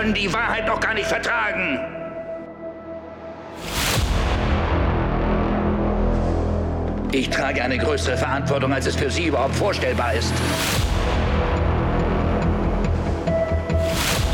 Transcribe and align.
können 0.00 0.14
die 0.14 0.32
Wahrheit 0.32 0.66
doch 0.66 0.80
gar 0.80 0.94
nicht 0.94 1.06
vertragen. 1.06 1.78
Ich 7.12 7.28
trage 7.28 7.62
eine 7.62 7.76
größere 7.76 8.16
Verantwortung, 8.16 8.72
als 8.72 8.86
es 8.86 8.96
für 8.96 9.10
Sie 9.10 9.26
überhaupt 9.26 9.54
vorstellbar 9.54 10.14
ist. 10.14 10.32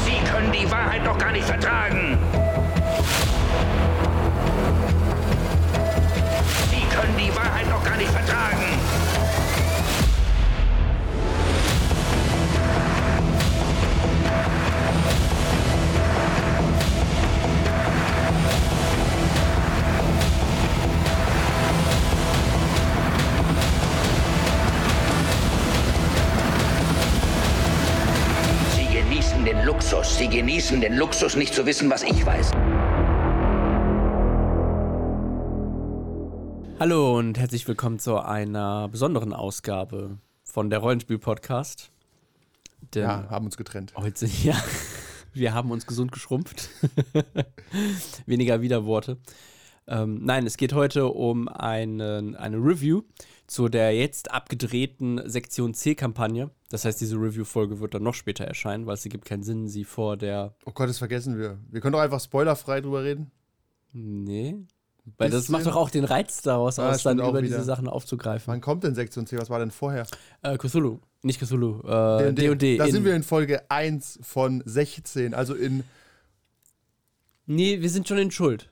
Sie 0.05 0.31
können 0.31 0.53
die 0.53 0.71
Wahrheit 0.71 1.05
doch 1.05 1.19
gar 1.19 1.33
nicht 1.33 1.45
vertragen. 1.45 2.17
Sie 6.71 6.97
können 6.97 7.17
die 7.19 7.35
Wahrheit 7.35 7.67
doch 7.69 7.83
gar 7.83 7.97
nicht 7.97 8.11
vertragen. 8.11 8.76
Luxus. 29.87 30.19
Sie 30.19 30.29
genießen 30.29 30.81
den 30.81 30.97
Luxus, 30.97 31.37
nicht 31.37 31.55
zu 31.55 31.65
wissen, 31.65 31.89
was 31.89 32.03
ich 32.03 32.27
weiß. 32.27 32.51
Hallo 36.81 37.17
und 37.17 37.39
herzlich 37.39 37.69
willkommen 37.69 38.01
zu 38.01 38.19
einer 38.19 38.89
besonderen 38.89 39.33
Ausgabe 39.33 40.19
von 40.43 40.71
der 40.71 40.81
Rollenspiel-Podcast. 40.81 41.93
Ja, 42.97 43.31
haben 43.31 43.45
uns 43.45 43.57
getrennt. 43.57 43.93
heute 43.97 44.19
sind 44.19 44.45
ja, 44.45 44.57
wir 45.33 45.55
haben 45.55 45.71
uns 45.71 45.87
gesund 45.87 46.11
geschrumpft. 46.11 46.69
Weniger 48.27 48.63
Widerworte. 48.63 49.19
Ähm, 49.87 50.19
nein, 50.25 50.47
es 50.47 50.57
geht 50.57 50.73
heute 50.73 51.07
um 51.07 51.47
einen, 51.47 52.35
eine 52.35 52.57
Review 52.57 53.03
zu 53.47 53.69
der 53.69 53.95
jetzt 53.95 54.31
abgedrehten 54.33 55.29
Sektion 55.29 55.73
C-Kampagne. 55.75 56.51
Das 56.71 56.85
heißt, 56.85 57.01
diese 57.01 57.17
Review-Folge 57.17 57.79
wird 57.81 57.95
dann 57.95 58.03
noch 58.03 58.15
später 58.15 58.45
erscheinen, 58.45 58.87
weil 58.87 58.95
es 58.95 59.05
gibt 59.05 59.25
keinen 59.25 59.43
Sinn, 59.45 59.69
sie 59.69 59.85
vor 59.85 60.17
der. 60.17 60.55
Oh 60.65 60.73
Gott, 60.73 60.89
das 60.89 60.99
vergessen 60.99 61.39
wir. 61.39 61.59
Wir 61.71 61.81
können 61.81 61.93
doch 61.93 62.01
einfach 62.01 62.21
spoilerfrei 62.21 62.81
drüber 62.81 63.05
reden. 63.05 63.31
Nee. 63.93 64.57
Weil 65.19 65.31
das 65.31 65.49
macht 65.49 65.67
doch 65.67 65.77
auch 65.77 65.91
den 65.91 66.03
Reiz 66.05 66.43
daraus 66.43 66.81
Ah, 66.81 66.91
aus, 66.91 67.05
dann 67.05 67.19
über 67.21 67.29
wieder. 67.35 67.43
diese 67.43 67.63
Sachen 67.63 67.87
aufzugreifen. 67.87 68.53
Wann 68.53 68.61
kommt 68.61 68.83
denn 68.83 68.97
Sektion 68.97 69.25
C? 69.27 69.39
Was 69.39 69.49
war 69.51 69.61
denn 69.61 69.71
vorher? 69.71 70.05
Äh, 70.43 70.59
Cthulhu. 70.59 70.99
Nicht 71.23 71.39
Cthulhu. 71.41 71.81
Äh, 71.87 72.33
D&D. 72.33 72.77
Da 72.77 72.87
in- 72.87 72.93
sind 72.93 73.05
wir 73.05 73.15
in 73.15 73.23
Folge 73.23 73.71
1 73.71 74.19
von 74.23 74.63
16. 74.67 75.33
Also 75.35 75.55
in, 75.55 75.85
Nee, 77.47 77.81
wir 77.81 77.91
sind 77.91 78.09
schon 78.09 78.19
in 78.19 78.31
Schuld. 78.33 78.69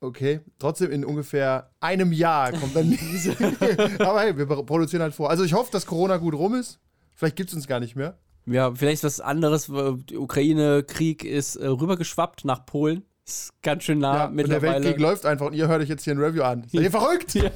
Okay, 0.00 0.40
trotzdem 0.58 0.90
in 0.90 1.04
ungefähr 1.04 1.70
einem 1.80 2.12
Jahr 2.12 2.52
kommt 2.52 2.74
dann 2.76 2.90
diese. 3.12 3.32
Aber 4.00 4.20
hey, 4.20 4.36
wir 4.36 4.46
produzieren 4.46 5.02
halt 5.02 5.14
vor. 5.14 5.30
Also 5.30 5.44
ich 5.44 5.54
hoffe, 5.54 5.70
dass 5.72 5.86
Corona 5.86 6.16
gut 6.18 6.34
rum 6.34 6.54
ist. 6.54 6.78
Vielleicht 7.14 7.36
gibt 7.36 7.50
es 7.50 7.56
uns 7.56 7.66
gar 7.66 7.80
nicht 7.80 7.96
mehr. 7.96 8.18
Ja, 8.46 8.72
vielleicht 8.74 9.04
was 9.04 9.20
anderes. 9.20 9.66
Der 9.66 10.20
Ukraine-Krieg 10.20 11.24
ist 11.24 11.56
äh, 11.56 11.66
rübergeschwappt 11.66 12.44
nach 12.44 12.64
Polen. 12.64 13.04
Ist 13.26 13.52
ganz 13.62 13.82
schön 13.82 13.98
nah 13.98 14.14
ja, 14.14 14.24
und 14.26 14.36
der 14.38 14.46
mittlerweile. 14.46 14.84
Weltkrieg 14.84 15.00
läuft 15.00 15.26
einfach 15.26 15.46
und 15.46 15.52
ihr 15.52 15.68
hört 15.68 15.82
euch 15.82 15.88
jetzt 15.90 16.04
hier 16.04 16.14
ein 16.14 16.18
Review 16.18 16.42
an. 16.42 16.64
Seid 16.72 16.80
ihr 16.80 16.90
verrückt? 16.90 17.34
Ihr 17.34 17.52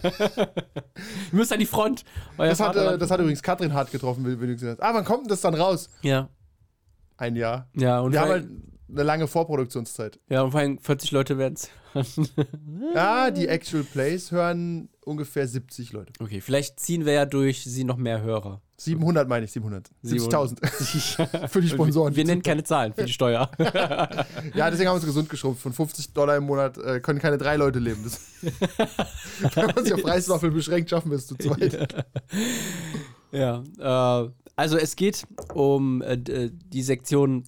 müsst 1.32 1.50
an 1.50 1.60
die 1.60 1.66
Front. 1.66 2.04
Das 2.36 2.60
hat, 2.60 2.76
äh, 2.76 2.98
das 2.98 3.10
hat 3.10 3.20
übrigens 3.20 3.42
Katrin 3.42 3.72
hart 3.72 3.90
getroffen, 3.90 4.26
wie 4.26 4.38
wie 4.38 4.48
du 4.48 4.52
gesagt 4.52 4.82
hast. 4.82 4.86
Ah, 4.86 4.92
wann 4.92 5.04
kommt 5.04 5.22
denn 5.22 5.28
das 5.30 5.40
dann 5.40 5.54
raus? 5.54 5.88
ja. 6.02 6.28
Ein 7.18 7.36
Jahr. 7.36 7.68
Ja, 7.74 8.00
und 8.00 8.12
Wir 8.12 8.20
haben 8.20 8.30
halt 8.30 8.48
eine 8.92 9.02
lange 9.02 9.26
Vorproduktionszeit. 9.26 10.20
ja, 10.28 10.42
und 10.42 10.52
vor 10.52 10.60
allem 10.60 10.78
40 10.78 11.10
Leute 11.10 11.38
werden 11.38 11.54
es. 11.54 11.70
Ja, 12.94 13.30
die 13.30 13.48
Actual 13.48 13.84
Plays 13.84 14.30
hören 14.30 14.88
ungefähr 15.04 15.46
70 15.46 15.92
Leute. 15.92 16.12
Okay, 16.20 16.40
vielleicht 16.40 16.80
ziehen 16.80 17.04
wir 17.04 17.12
ja 17.12 17.26
durch 17.26 17.64
sie 17.64 17.84
noch 17.84 17.96
mehr 17.96 18.22
Hörer. 18.22 18.62
700 18.76 19.28
meine 19.28 19.44
ich, 19.44 19.52
700. 19.52 19.90
70.000. 20.04 21.48
Für 21.48 21.60
die 21.60 21.68
Sponsoren. 21.68 22.16
Wir 22.16 22.24
nennen 22.24 22.42
keine 22.42 22.64
Zahlen 22.64 22.92
für 22.94 23.04
die 23.04 23.12
Steuer. 23.12 23.50
ja, 23.58 24.70
deswegen 24.70 24.88
haben 24.88 24.94
wir 24.94 24.94
uns 24.94 25.04
gesund 25.04 25.28
geschrumpft. 25.28 25.62
Von 25.62 25.72
50 25.72 26.12
Dollar 26.12 26.36
im 26.36 26.44
Monat 26.44 26.78
äh, 26.78 26.98
können 27.00 27.20
keine 27.20 27.38
drei 27.38 27.56
Leute 27.56 27.78
leben. 27.78 28.02
Das 28.02 28.20
Wenn 29.54 29.66
man 29.66 29.84
sich 29.84 29.94
auf 29.94 30.04
Reiswaffel 30.04 30.50
beschränkt, 30.50 30.90
schaffen 30.90 31.10
wir 31.10 31.18
es 31.18 31.28
zu 31.28 31.36
zweit. 31.36 32.04
Ja, 33.30 33.62
äh, 33.78 34.30
also 34.56 34.76
es 34.76 34.96
geht 34.96 35.26
um 35.54 36.02
äh, 36.02 36.14
äh, 36.14 36.50
die 36.52 36.82
Sektion 36.82 37.44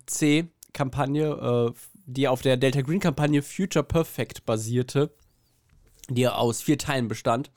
C-Kampagne, 0.74 1.72
äh, 1.72 1.72
die 2.06 2.28
auf 2.28 2.42
der 2.42 2.56
Delta 2.56 2.82
Green-Kampagne 2.82 3.42
Future 3.42 3.84
Perfect 3.84 4.44
basierte, 4.44 5.10
die 6.10 6.28
aus 6.28 6.60
vier 6.60 6.76
Teilen 6.76 7.08
bestand 7.08 7.50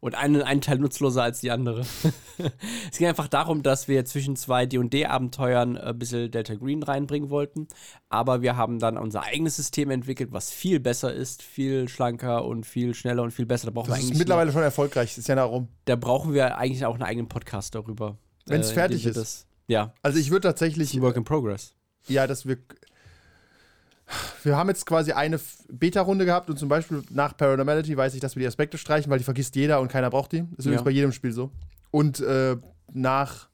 und 0.00 0.14
einen, 0.14 0.42
ein 0.42 0.60
Teil 0.60 0.78
nutzloser 0.78 1.22
als 1.22 1.40
die 1.40 1.50
andere. 1.50 1.80
es 2.92 2.98
ging 2.98 3.06
einfach 3.06 3.28
darum, 3.28 3.62
dass 3.62 3.88
wir 3.88 4.04
zwischen 4.04 4.36
zwei 4.36 4.66
D&D-Abenteuern 4.66 5.78
ein 5.78 5.98
bisschen 5.98 6.30
Delta 6.30 6.54
Green 6.56 6.82
reinbringen 6.82 7.30
wollten, 7.30 7.68
aber 8.10 8.42
wir 8.42 8.56
haben 8.56 8.78
dann 8.78 8.98
unser 8.98 9.22
eigenes 9.22 9.56
System 9.56 9.90
entwickelt, 9.90 10.32
was 10.32 10.50
viel 10.50 10.80
besser 10.80 11.14
ist, 11.14 11.42
viel 11.42 11.88
schlanker 11.88 12.44
und 12.44 12.66
viel 12.66 12.94
schneller 12.94 13.22
und 13.22 13.30
viel 13.30 13.46
besser. 13.46 13.68
Da 13.68 13.70
brauchen 13.70 13.88
wir 13.88 13.94
Das 13.94 14.00
ist 14.00 14.10
eigentlich 14.10 14.18
mittlerweile 14.18 14.52
schon 14.52 14.62
erfolgreich. 14.62 15.16
Ist 15.16 15.28
ja 15.28 15.36
darum. 15.36 15.68
da 15.86 15.96
brauchen 15.96 16.34
wir 16.34 16.58
eigentlich 16.58 16.84
auch 16.84 16.94
einen 16.94 17.04
eigenen 17.04 17.28
Podcast 17.28 17.74
darüber. 17.74 18.18
Wenn's 18.46 18.68
in 18.68 18.74
fertig 18.74 18.98
dem 18.98 19.04
wir 19.04 19.10
ist. 19.12 19.16
Das, 19.16 19.46
ja, 19.66 19.94
Also 20.02 20.18
ich 20.18 20.30
würde 20.30 20.48
tatsächlich, 20.48 20.94
ist 20.94 21.00
Work 21.00 21.16
in 21.16 21.24
Progress. 21.24 21.74
Ja, 22.08 22.26
dass 22.26 22.46
wir, 22.46 22.58
wir 24.42 24.56
haben 24.56 24.68
jetzt 24.68 24.86
quasi 24.86 25.12
eine 25.12 25.40
Beta-Runde 25.68 26.24
gehabt 26.24 26.50
und 26.50 26.58
zum 26.58 26.68
Beispiel 26.68 27.02
nach 27.10 27.36
Paranormality 27.36 27.96
weiß 27.96 28.14
ich, 28.14 28.20
dass 28.20 28.36
wir 28.36 28.40
die 28.40 28.46
Aspekte 28.46 28.78
streichen, 28.78 29.10
weil 29.10 29.18
die 29.18 29.24
vergisst 29.24 29.56
jeder 29.56 29.80
und 29.80 29.88
keiner 29.88 30.10
braucht 30.10 30.32
die. 30.32 30.40
Das 30.42 30.58
ist 30.60 30.66
übrigens 30.66 30.80
Ja. 30.80 30.84
bei 30.84 30.90
jedem 30.90 31.12
Spiel 31.12 31.32
so. 31.32 31.50
Und 31.90 32.20
äh, 32.20 32.56
nach 32.92 33.48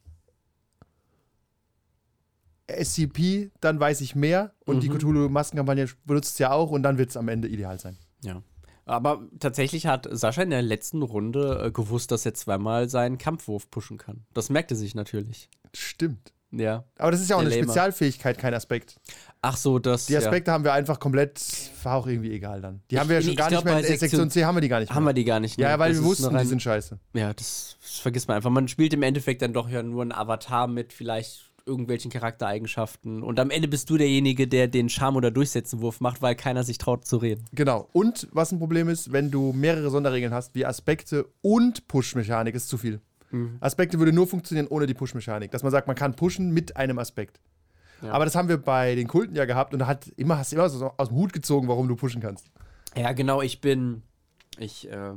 SCP, 2.68 3.50
dann 3.60 3.80
weiß 3.80 4.00
ich 4.00 4.14
mehr 4.14 4.52
und 4.64 4.82
die 4.82 4.88
Mhm. 4.88 4.98
Cthulhu-Maskenkampagne 4.98 5.88
benutzt 6.04 6.32
es 6.34 6.38
ja 6.38 6.52
auch 6.52 6.70
und 6.70 6.82
dann 6.82 6.98
wird 6.98 7.10
es 7.10 7.16
am 7.16 7.28
Ende 7.28 7.48
ideal 7.48 7.78
sein. 7.80 7.98
Ja. 8.22 8.42
Aber 8.86 9.22
tatsächlich 9.38 9.86
hat 9.86 10.08
Sascha 10.10 10.42
in 10.42 10.50
der 10.50 10.62
letzten 10.62 11.02
Runde 11.02 11.64
äh, 11.66 11.70
gewusst, 11.70 12.10
dass 12.12 12.24
er 12.26 12.34
zweimal 12.34 12.88
seinen 12.88 13.18
Kampfwurf 13.18 13.70
pushen 13.70 13.98
kann. 13.98 14.24
Das 14.34 14.50
merkte 14.50 14.74
sich 14.76 14.94
natürlich. 14.94 15.48
Stimmt. 15.74 16.32
Ja. 16.52 16.84
Aber 16.98 17.10
das 17.10 17.20
ist 17.20 17.30
ja 17.30 17.36
auch 17.36 17.40
eine 17.40 17.50
Lamer. 17.50 17.62
Spezialfähigkeit, 17.62 18.38
kein 18.38 18.54
Aspekt. 18.54 18.96
Ach 19.42 19.56
so, 19.56 19.78
das. 19.78 20.06
Die 20.06 20.16
Aspekte 20.16 20.52
haben 20.52 20.64
wir 20.64 20.72
einfach 20.72 20.98
komplett, 20.98 21.40
war 21.82 21.96
auch 21.96 22.06
irgendwie 22.06 22.32
egal 22.32 22.60
dann. 22.60 22.82
Die 22.90 22.98
haben 22.98 23.08
wir 23.08 23.16
ja 23.16 23.22
schon 23.22 23.30
ich 23.30 23.36
gar 23.36 23.48
glaub, 23.48 23.64
nicht 23.64 23.72
mehr 23.72 23.80
in 23.80 23.86
Sektion, 23.86 24.08
Sektion 24.10 24.30
C 24.30 24.44
haben 24.44 24.56
wir 24.56 24.60
die 24.60 24.68
gar 24.68 24.80
nicht 24.80 24.90
ja, 24.90 24.94
haben 24.96 25.04
mehr. 25.04 25.10
wir 25.10 25.14
die 25.14 25.24
gar 25.24 25.40
nicht. 25.40 25.58
ja, 25.58 25.72
ne? 25.72 25.78
weil 25.78 25.92
Das 25.92 26.02
wir 26.02 26.04
wussten, 26.06 26.26
eine 26.26 26.40
die 26.40 26.46
sind 26.46 26.60
scheiße. 26.62 26.98
Ja, 27.14 27.32
das, 27.32 27.76
das 27.80 27.98
vergisst 27.98 28.28
man 28.28 28.36
einfach. 28.36 28.50
Man 28.50 28.68
spielt 28.68 28.92
im 28.92 29.02
Endeffekt 29.02 29.42
dann 29.42 29.52
doch 29.52 29.68
ja 29.68 29.82
nur 29.82 30.02
einen 30.02 30.12
Avatar 30.12 30.66
mit 30.66 30.92
vielleicht 30.92 31.50
irgendwelchen 31.66 32.10
Charaktereigenschaften. 32.10 33.22
Und 33.22 33.38
am 33.38 33.50
Ende 33.50 33.68
bist 33.68 33.88
du 33.90 33.96
derjenige, 33.96 34.48
der 34.48 34.66
den 34.68 34.88
Charme- 34.88 35.16
oder 35.16 35.30
Durchsetzenwurf 35.30 36.00
macht, 36.00 36.20
weil 36.20 36.34
keiner 36.34 36.64
sich 36.64 36.78
traut 36.78 37.06
zu 37.06 37.18
reden. 37.18 37.44
Genau. 37.52 37.88
Und 37.92 38.28
was 38.32 38.50
ein 38.52 38.58
Problem 38.58 38.88
ist, 38.88 39.12
wenn 39.12 39.30
du 39.30 39.52
mehrere 39.52 39.90
Sonderregeln 39.90 40.34
hast, 40.34 40.54
wie 40.54 40.66
Aspekte 40.66 41.26
und 41.42 41.86
Push-Mechanik, 41.86 42.54
ist 42.54 42.68
zu 42.68 42.78
viel. 42.78 43.00
Mhm. 43.30 43.56
Aspekte 43.60 43.98
würde 43.98 44.12
nur 44.12 44.26
funktionieren 44.26 44.66
ohne 44.68 44.86
die 44.86 44.94
Push-Mechanik. 44.94 45.50
Dass 45.50 45.62
man 45.62 45.72
sagt, 45.72 45.86
man 45.86 45.96
kann 45.96 46.14
pushen 46.16 46.50
mit 46.52 46.76
einem 46.76 46.98
Aspekt. 46.98 47.40
Ja. 48.02 48.12
Aber 48.12 48.24
das 48.24 48.34
haben 48.34 48.48
wir 48.48 48.56
bei 48.58 48.94
den 48.94 49.08
Kulten 49.08 49.36
ja 49.36 49.44
gehabt 49.44 49.72
und 49.74 49.80
da 49.80 49.86
hat 49.86 50.08
immer, 50.16 50.38
hast 50.38 50.52
du 50.52 50.56
immer 50.56 50.68
so 50.70 50.90
aus 50.96 51.08
dem 51.08 51.16
Hut 51.16 51.32
gezogen, 51.32 51.68
warum 51.68 51.86
du 51.88 51.96
pushen 51.96 52.20
kannst. 52.22 52.50
Ja, 52.96 53.12
genau, 53.12 53.42
ich 53.42 53.60
bin. 53.60 54.02
Ich, 54.58 54.90
äh, 54.90 55.12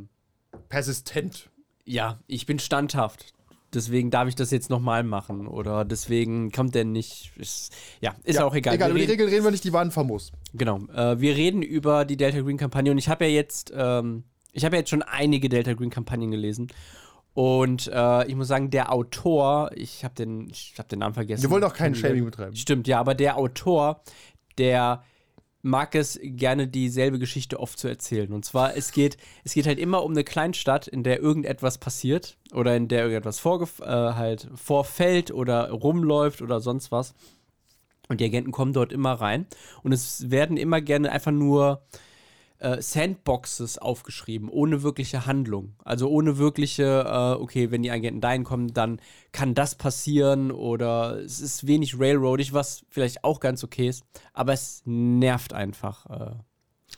Persistent. 0.69 1.49
ja, 1.85 2.19
ich 2.27 2.45
bin 2.45 2.59
standhaft. 2.59 3.33
Deswegen 3.73 4.11
darf 4.11 4.27
ich 4.27 4.35
das 4.35 4.51
jetzt 4.51 4.69
nochmal 4.69 5.03
machen. 5.03 5.47
Oder 5.47 5.83
deswegen 5.83 6.51
kommt 6.51 6.75
der 6.75 6.85
nicht. 6.85 7.31
Ist, 7.37 7.73
ja, 8.01 8.13
ist 8.23 8.39
auch 8.39 8.53
egal. 8.53 8.75
Egal, 8.75 8.89
Wir 8.89 8.91
über 8.91 8.99
die 8.99 9.05
reden- 9.05 9.11
Regeln 9.13 9.29
reden 9.29 9.43
wir 9.45 9.51
nicht, 9.51 9.63
die 9.63 9.73
waren 9.73 9.89
famos. 9.89 10.31
Genau. 10.53 10.81
Äh, 10.93 11.19
wir 11.19 11.35
reden 11.35 11.63
über 11.63 12.05
die 12.05 12.15
Delta 12.17 12.41
Green 12.41 12.57
Kampagne 12.57 12.91
und 12.91 12.99
ich 12.99 13.09
habe 13.09 13.25
ja 13.25 13.31
jetzt, 13.31 13.73
ähm, 13.75 14.25
ich 14.51 14.63
habe 14.63 14.75
ja 14.75 14.81
jetzt 14.81 14.89
schon 14.91 15.01
einige 15.01 15.49
Delta 15.49 15.73
Green 15.73 15.89
Kampagnen 15.89 16.29
gelesen. 16.29 16.67
Und 17.33 17.87
äh, 17.91 18.27
ich 18.27 18.35
muss 18.35 18.47
sagen, 18.47 18.69
der 18.69 18.91
Autor, 18.91 19.71
ich 19.75 20.03
habe 20.03 20.13
den, 20.13 20.49
ich 20.49 20.75
habe 20.77 20.87
den 20.87 20.99
Namen 20.99 21.15
vergessen. 21.15 21.41
Wir 21.43 21.49
wollen 21.49 21.63
auch 21.63 21.73
kein 21.73 21.95
Von- 21.95 22.01
Shaming 22.09 22.25
betreiben. 22.25 22.55
Stimmt, 22.55 22.87
ja, 22.87 22.99
aber 22.99 23.15
der 23.15 23.37
Autor, 23.37 24.01
der 24.57 25.03
mag 25.63 25.95
es 25.95 26.19
gerne 26.21 26.67
dieselbe 26.67 27.17
Geschichte 27.19 27.59
oft 27.59 27.79
zu 27.79 27.87
erzählen. 27.87 28.33
Und 28.33 28.43
zwar, 28.43 28.75
es 28.75 28.91
geht, 28.91 29.17
es 29.45 29.53
geht 29.53 29.65
halt 29.65 29.79
immer 29.79 30.03
um 30.03 30.11
eine 30.11 30.25
Kleinstadt, 30.25 30.87
in 30.87 31.03
der 31.03 31.21
irgendetwas 31.21 31.77
passiert 31.77 32.37
oder 32.53 32.75
in 32.75 32.89
der 32.89 33.03
irgendetwas 33.03 33.43
äh, 33.79 33.85
halt 33.85 34.49
vorfällt 34.55 35.31
oder 35.31 35.71
rumläuft 35.71 36.41
oder 36.41 36.59
sonst 36.59 36.91
was. 36.91 37.15
Und 38.09 38.19
die 38.19 38.25
Agenten 38.25 38.51
kommen 38.51 38.73
dort 38.73 38.91
immer 38.91 39.13
rein. 39.13 39.47
Und 39.81 39.93
es 39.93 40.29
werden 40.29 40.57
immer 40.57 40.81
gerne 40.81 41.11
einfach 41.11 41.31
nur 41.31 41.81
äh, 42.59 42.81
Sandboxes 42.81 43.77
aufgeschrieben, 43.77 44.49
ohne 44.49 44.83
wirkliche 44.83 45.25
Handlung. 45.25 45.75
Also 45.83 46.07
ohne 46.09 46.37
wirkliche, 46.37 47.03
äh, 47.05 47.41
okay, 47.41 47.71
wenn 47.71 47.83
die 47.83 47.91
Agenten 47.91 48.21
dahin 48.21 48.43
kommen, 48.43 48.73
dann 48.73 48.99
kann 49.31 49.53
das 49.53 49.75
passieren 49.75 50.51
oder 50.51 51.19
es 51.19 51.41
ist 51.41 51.67
wenig 51.67 51.99
railroadig, 51.99 52.53
was 52.53 52.85
vielleicht 52.89 53.23
auch 53.23 53.39
ganz 53.39 53.63
okay 53.63 53.89
ist, 53.89 54.03
aber 54.33 54.53
es 54.53 54.81
nervt 54.85 55.53
einfach 55.53 56.05
äh, 56.09 56.35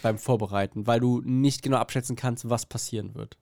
beim 0.01 0.17
Vorbereiten, 0.17 0.87
weil 0.87 0.99
du 0.99 1.21
nicht 1.21 1.61
genau 1.61 1.77
abschätzen 1.77 2.15
kannst, 2.15 2.49
was 2.49 2.65
passieren 2.65 3.15
wird. 3.15 3.37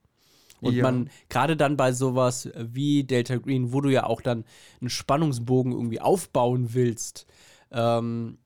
Und 0.61 0.75
Ja. 0.75 0.83
man, 0.83 1.09
gerade 1.27 1.57
dann 1.57 1.75
bei 1.75 1.91
sowas 1.91 2.49
wie 2.55 3.03
Delta 3.03 3.35
Green, 3.35 3.73
wo 3.73 3.81
du 3.81 3.89
ja 3.89 4.05
auch 4.05 4.21
dann 4.21 4.45
einen 4.79 4.89
Spannungsbogen 4.89 5.73
irgendwie 5.73 5.99
aufbauen 5.99 6.73
willst, 6.73 7.25
ähm, 7.71 8.37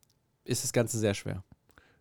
ist 0.44 0.64
das 0.64 0.74
Ganze 0.74 0.98
sehr 0.98 1.14
schwer. 1.14 1.44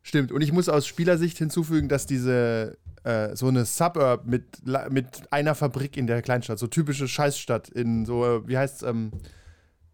Stimmt. 0.07 0.31
Und 0.31 0.41
ich 0.41 0.53
muss 0.53 0.69
aus 0.69 0.87
Spielersicht 0.87 1.37
hinzufügen, 1.37 1.89
dass 1.89 2.07
diese 2.07 2.79
äh, 3.03 3.35
so 3.35 3.49
eine 3.49 3.65
Suburb 3.65 4.25
mit, 4.25 4.65
mit 4.89 5.33
einer 5.33 5.57
Fabrik 5.57 5.97
in 5.97 6.07
der 6.07 6.23
Kleinstadt, 6.23 6.61
so 6.61 6.69
typische 6.69 7.09
Scheißstadt 7.09 7.71
in 7.71 8.07
so, 8.07 8.25
äh, 8.25 8.47
wie 8.47 8.57
heißt's, 8.57 8.85
ähm, 8.85 9.11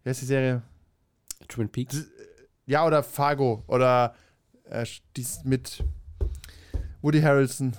wie 0.03 0.11
heißt 0.11 0.21
die 0.21 0.27
Serie? 0.27 0.61
Twin 1.47 1.67
Peaks. 1.67 2.05
Ja, 2.67 2.85
oder 2.85 3.01
Fargo 3.01 3.63
oder 3.65 4.13
äh, 4.65 4.85
dies 5.17 5.43
mit 5.45 5.83
Woody 7.01 7.21
Harrelson, 7.21 7.73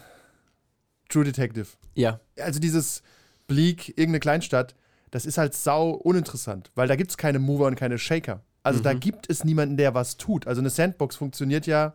True 1.08 1.22
Detective. 1.22 1.68
Ja, 1.94 2.18
Also 2.40 2.58
dieses 2.58 3.04
Bleak, 3.46 3.90
irgendeine 3.90 4.18
Kleinstadt, 4.18 4.74
das 5.12 5.24
ist 5.24 5.38
halt 5.38 5.54
sau 5.54 5.90
uninteressant, 5.90 6.72
weil 6.74 6.88
da 6.88 6.96
gibt 6.96 7.12
es 7.12 7.16
keine 7.16 7.38
Mover 7.38 7.66
und 7.68 7.76
keine 7.76 7.96
Shaker. 7.98 8.42
Also 8.64 8.80
da 8.80 8.92
gibt 8.92 9.30
es 9.30 9.44
niemanden, 9.44 9.76
der 9.76 9.94
was 9.94 10.16
tut. 10.16 10.48
Also 10.48 10.60
eine 10.60 10.70
Sandbox 10.70 11.14
funktioniert 11.14 11.68
ja 11.68 11.94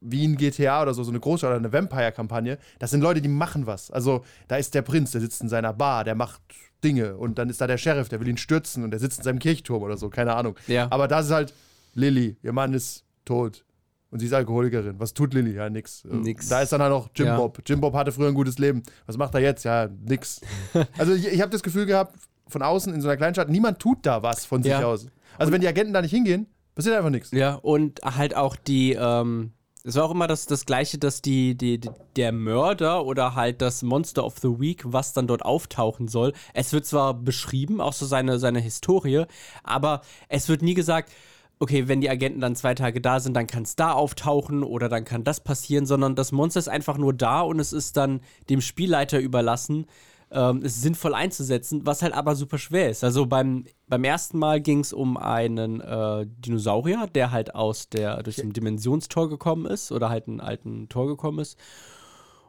wie 0.00 0.26
ein 0.26 0.36
GTA 0.36 0.82
oder 0.82 0.94
so, 0.94 1.02
so 1.02 1.10
eine 1.10 1.20
Großstadt 1.20 1.50
oder 1.50 1.58
eine 1.58 1.72
Vampire-Kampagne. 1.72 2.58
Das 2.78 2.90
sind 2.90 3.00
Leute, 3.02 3.20
die 3.20 3.28
machen 3.28 3.66
was. 3.66 3.90
Also 3.90 4.24
da 4.48 4.56
ist 4.56 4.74
der 4.74 4.82
Prinz, 4.82 5.10
der 5.10 5.20
sitzt 5.20 5.42
in 5.42 5.48
seiner 5.48 5.72
Bar, 5.72 6.04
der 6.04 6.14
macht 6.14 6.40
Dinge 6.82 7.16
und 7.16 7.38
dann 7.38 7.50
ist 7.50 7.60
da 7.60 7.66
der 7.66 7.76
Sheriff, 7.78 8.08
der 8.08 8.20
will 8.20 8.28
ihn 8.28 8.38
stürzen 8.38 8.82
und 8.84 8.90
der 8.90 9.00
sitzt 9.00 9.18
in 9.18 9.24
seinem 9.24 9.38
Kirchturm 9.38 9.82
oder 9.82 9.96
so, 9.98 10.08
keine 10.08 10.34
Ahnung. 10.34 10.56
Ja. 10.66 10.86
Aber 10.90 11.06
das 11.08 11.26
ist 11.26 11.32
halt 11.32 11.54
Lilly, 11.94 12.36
ihr 12.42 12.52
Mann 12.52 12.72
ist 12.72 13.04
tot. 13.24 13.64
Und 14.12 14.18
sie 14.18 14.26
ist 14.26 14.32
Alkoholikerin. 14.32 14.98
Was 14.98 15.14
tut 15.14 15.34
Lilly? 15.34 15.52
Ja, 15.54 15.70
nix. 15.70 16.02
Nix. 16.04 16.48
Da 16.48 16.62
ist 16.62 16.72
dann 16.72 16.82
halt 16.82 16.90
noch 16.90 17.10
Jim 17.14 17.26
Ja. 17.28 17.36
Bob. 17.36 17.60
Jim 17.64 17.80
Bob 17.80 17.94
hatte 17.94 18.10
früher 18.10 18.26
ein 18.26 18.34
gutes 18.34 18.58
Leben. 18.58 18.82
Was 19.06 19.16
macht 19.16 19.34
er 19.34 19.40
jetzt? 19.40 19.62
Ja, 19.64 19.88
nix. 20.04 20.40
also 20.98 21.12
ich, 21.14 21.28
ich 21.28 21.40
habe 21.40 21.52
das 21.52 21.62
Gefühl 21.62 21.86
gehabt, 21.86 22.16
von 22.48 22.62
außen 22.62 22.92
in 22.92 23.00
so 23.00 23.06
einer 23.08 23.16
Kleinstadt, 23.16 23.48
niemand 23.50 23.78
tut 23.78 23.98
da 24.04 24.22
was 24.24 24.44
von 24.46 24.64
sich 24.64 24.72
Ja. 24.72 24.82
aus. 24.84 25.06
Also 25.38 25.52
wenn 25.52 25.60
die 25.60 25.68
Agenten 25.68 25.92
da 25.92 26.02
nicht 26.02 26.10
hingehen, 26.10 26.46
passiert 26.74 26.96
einfach 26.96 27.10
nichts. 27.10 27.30
Ja, 27.30 27.54
und 27.54 28.00
halt 28.02 28.34
auch 28.34 28.56
die, 28.56 28.96
ähm, 28.98 29.52
es 29.84 29.96
war 29.96 30.04
auch 30.04 30.10
immer 30.10 30.26
das, 30.26 30.46
das 30.46 30.66
Gleiche, 30.66 30.98
dass 30.98 31.22
die, 31.22 31.56
die, 31.56 31.80
der 32.16 32.32
Mörder 32.32 33.04
oder 33.06 33.34
halt 33.34 33.62
das 33.62 33.82
Monster 33.82 34.24
of 34.24 34.38
the 34.38 34.60
Week, 34.60 34.82
was 34.84 35.12
dann 35.12 35.26
dort 35.26 35.44
auftauchen 35.44 36.08
soll, 36.08 36.32
es 36.52 36.72
wird 36.72 36.86
zwar 36.86 37.14
beschrieben, 37.14 37.80
auch 37.80 37.92
so 37.92 38.06
seine, 38.06 38.38
seine 38.38 38.60
Historie, 38.60 39.24
aber 39.62 40.02
es 40.28 40.48
wird 40.48 40.62
nie 40.62 40.74
gesagt, 40.74 41.10
okay, 41.58 41.88
wenn 41.88 42.00
die 42.00 42.10
Agenten 42.10 42.40
dann 42.40 42.56
zwei 42.56 42.74
Tage 42.74 43.00
da 43.00 43.20
sind, 43.20 43.34
dann 43.34 43.46
kann 43.46 43.64
es 43.64 43.76
da 43.76 43.92
auftauchen 43.92 44.62
oder 44.62 44.88
dann 44.88 45.04
kann 45.04 45.24
das 45.24 45.40
passieren, 45.40 45.86
sondern 45.86 46.14
das 46.14 46.32
Monster 46.32 46.58
ist 46.58 46.68
einfach 46.68 46.96
nur 46.96 47.12
da 47.12 47.42
und 47.42 47.60
es 47.60 47.72
ist 47.72 47.96
dann 47.96 48.20
dem 48.48 48.60
Spielleiter 48.60 49.18
überlassen, 49.18 49.86
ähm, 50.32 50.62
es 50.64 50.80
sinnvoll 50.80 51.14
einzusetzen, 51.14 51.84
was 51.84 52.02
halt 52.02 52.14
aber 52.14 52.34
super 52.36 52.58
schwer 52.58 52.90
ist. 52.90 53.02
Also 53.02 53.26
beim, 53.26 53.64
beim 53.88 54.04
ersten 54.04 54.38
Mal 54.38 54.60
ging 54.60 54.80
es 54.80 54.92
um 54.92 55.16
einen 55.16 55.80
äh, 55.80 56.26
Dinosaurier, 56.26 57.08
der 57.14 57.30
halt 57.30 57.54
aus 57.54 57.88
der, 57.88 58.22
durch 58.22 58.42
ein 58.42 58.52
Dimensionstor 58.52 59.28
gekommen 59.28 59.66
ist 59.66 59.92
oder 59.92 60.08
halt 60.08 60.28
einen 60.28 60.40
alten 60.40 60.88
Tor 60.88 61.06
gekommen 61.06 61.40
ist. 61.40 61.58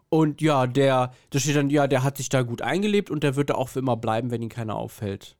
Und 0.09 0.41
ja, 0.41 0.67
der, 0.67 1.13
da 1.29 1.39
steht 1.39 1.55
dann, 1.55 1.69
ja, 1.69 1.87
der 1.87 2.03
hat 2.03 2.17
sich 2.17 2.29
da 2.29 2.41
gut 2.41 2.61
eingelebt 2.61 3.09
und 3.09 3.23
der 3.23 3.35
wird 3.35 3.49
da 3.49 3.55
auch 3.55 3.69
für 3.69 3.79
immer 3.79 3.95
bleiben, 3.95 4.29
wenn 4.29 4.41
ihn 4.41 4.49
keiner 4.49 4.75
auffällt. 4.75 5.37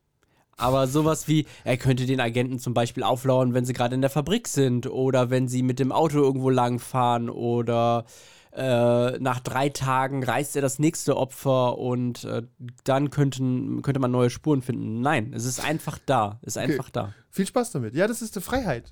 Aber 0.58 0.88
sowas 0.88 1.28
wie, 1.28 1.46
er 1.64 1.78
könnte 1.78 2.06
den 2.06 2.20
Agenten 2.20 2.60
zum 2.60 2.74
Beispiel 2.74 3.04
auflauern, 3.04 3.54
wenn 3.54 3.66
sie 3.66 3.74
gerade 3.74 3.96
in 3.96 4.02
der 4.02 4.10
Fabrik 4.10 4.48
sind 4.48 4.88
oder 4.88 5.30
wenn 5.30 5.48
sie 5.48 5.64
mit 5.64 5.80
dem 5.80 5.92
Auto 5.92 6.20
irgendwo 6.20 6.50
langfahren 6.50 7.30
oder 7.30 8.06
äh, 8.54 9.18
nach 9.20 9.40
drei 9.40 9.70
Tagen 9.70 10.24
reißt 10.24 10.56
er 10.56 10.62
das 10.62 10.80
nächste 10.80 11.16
Opfer 11.18 11.78
und 11.78 12.24
äh, 12.26 12.44
dann 12.84 13.10
könnten, 13.10 13.82
könnte 13.82 14.00
man 14.00 14.12
neue 14.12 14.30
Spuren 14.30 14.62
finden. 14.62 15.02
Nein, 15.02 15.34
es 15.34 15.46
ist 15.46 15.64
einfach 15.64 16.00
da. 16.06 16.40
Es 16.42 16.56
ist 16.56 16.58
einfach 16.58 16.90
da. 16.90 17.14
Viel 17.30 17.46
Spaß 17.48 17.72
damit. 17.72 17.96
Ja, 17.96 18.08
das 18.08 18.22
ist 18.22 18.36
eine 18.36 18.44
Freiheit. 18.44 18.92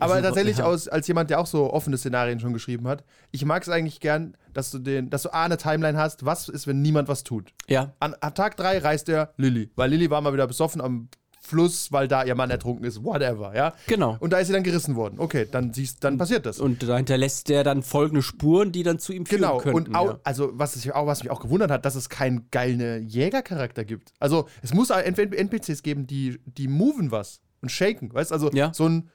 Aber 0.00 0.14
Also, 0.14 0.26
tatsächlich 0.26 0.58
ja. 0.58 0.64
aus, 0.64 0.88
als 0.88 1.06
jemand, 1.06 1.30
der 1.30 1.40
auch 1.40 1.46
so 1.46 1.72
offene 1.72 1.96
Szenarien 1.96 2.40
schon 2.40 2.52
geschrieben 2.52 2.88
hat, 2.88 3.04
ich 3.30 3.44
mag 3.44 3.62
es 3.62 3.68
eigentlich 3.68 4.00
gern, 4.00 4.36
dass 4.52 4.70
du 4.70 4.78
den, 4.80 5.08
dass 5.08 5.22
du 5.22 5.32
A, 5.32 5.44
eine 5.44 5.56
Timeline 5.56 5.96
hast, 5.96 6.24
was 6.24 6.48
ist, 6.48 6.66
wenn 6.66 6.82
niemand 6.82 7.08
was 7.08 7.22
tut. 7.22 7.52
Ja, 7.68 7.92
An, 8.00 8.14
an 8.20 8.34
Tag 8.34 8.56
3 8.56 8.78
reist 8.78 9.08
er 9.08 9.32
Lilly, 9.36 9.70
weil 9.76 9.90
Lilly 9.90 10.10
war 10.10 10.20
mal 10.20 10.32
wieder 10.32 10.46
besoffen 10.46 10.80
am 10.80 11.08
Fluss, 11.46 11.92
weil 11.92 12.08
da 12.08 12.24
ihr 12.24 12.34
Mann 12.34 12.50
ertrunken 12.50 12.84
ist, 12.86 13.04
whatever, 13.04 13.54
ja. 13.54 13.74
Genau. 13.86 14.16
Und 14.18 14.32
da 14.32 14.38
ist 14.38 14.46
sie 14.46 14.52
dann 14.54 14.62
gerissen 14.62 14.96
worden. 14.96 15.16
Okay, 15.18 15.46
dann 15.50 15.72
siehst, 15.74 16.02
dann 16.02 16.16
passiert 16.16 16.46
das. 16.46 16.58
und 16.58 16.82
da 16.82 16.96
hinterlässt 16.96 17.48
der 17.50 17.64
dann 17.64 17.82
folgende 17.82 18.22
Spuren, 18.22 18.72
die 18.72 18.82
dann 18.82 18.98
zu 18.98 19.12
ihm 19.12 19.26
führen 19.26 19.42
Genau, 19.42 19.58
könnten. 19.58 19.76
und 19.90 19.94
auch, 19.94 20.06
ja. 20.06 20.18
also 20.24 20.50
was, 20.54 20.74
ich, 20.76 20.94
auch, 20.94 21.06
was 21.06 21.22
mich 21.22 21.30
auch 21.30 21.40
gewundert 21.40 21.70
hat, 21.70 21.84
dass 21.84 21.94
es 21.96 22.08
keinen 22.08 22.48
geilen 22.50 23.06
Jägercharakter 23.06 23.84
gibt. 23.84 24.12
Also 24.18 24.48
es 24.62 24.72
muss 24.72 24.90
NPCs 24.90 25.82
geben, 25.82 26.06
die, 26.06 26.40
die 26.46 26.66
moven 26.68 27.10
was 27.10 27.40
und 27.60 27.70
shaken, 27.70 28.12
weißt 28.12 28.32
also 28.32 28.50
Ja. 28.52 28.72
so 28.72 28.88
ein, 28.88 29.10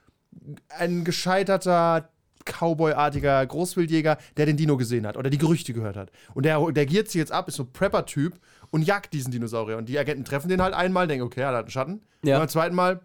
ein 0.70 1.04
gescheiterter 1.04 2.10
Cowboy-artiger 2.46 3.46
Großwildjäger, 3.46 4.18
der 4.38 4.46
den 4.46 4.58
Dino 4.58 4.78
gesehen 4.78 5.06
hat 5.06 5.18
oder 5.18 5.30
die 5.30 5.38
Gerüchte 5.38 5.74
gehört 5.74 5.96
hat. 5.98 6.12
Und 6.34 6.46
der, 6.46 6.60
der 6.72 6.86
giert 6.86 7.08
sich 7.10 7.20
jetzt 7.20 7.32
ab, 7.32 7.48
ist 7.48 7.56
so 7.56 7.64
ein 7.64 7.72
Prepper-Typ 7.72 8.40
und 8.72 8.84
jagt 8.84 9.14
diesen 9.14 9.32
Dinosaurier. 9.32 9.78
Und 9.78 9.90
die 9.90 9.98
Agenten 9.98 10.26
treffen 10.26 10.50
den 10.50 10.62
halt 10.62 10.74
einmal, 10.74 11.08
denken, 11.08 11.26
okay, 11.26 11.42
er 11.42 11.50
hat 11.50 11.56
einen 11.56 11.70
Schatten. 11.70 12.02
Ja. 12.24 12.36
Und 12.36 12.42
beim 12.42 12.50
zweiten 12.50 12.76
Mal, 12.76 13.02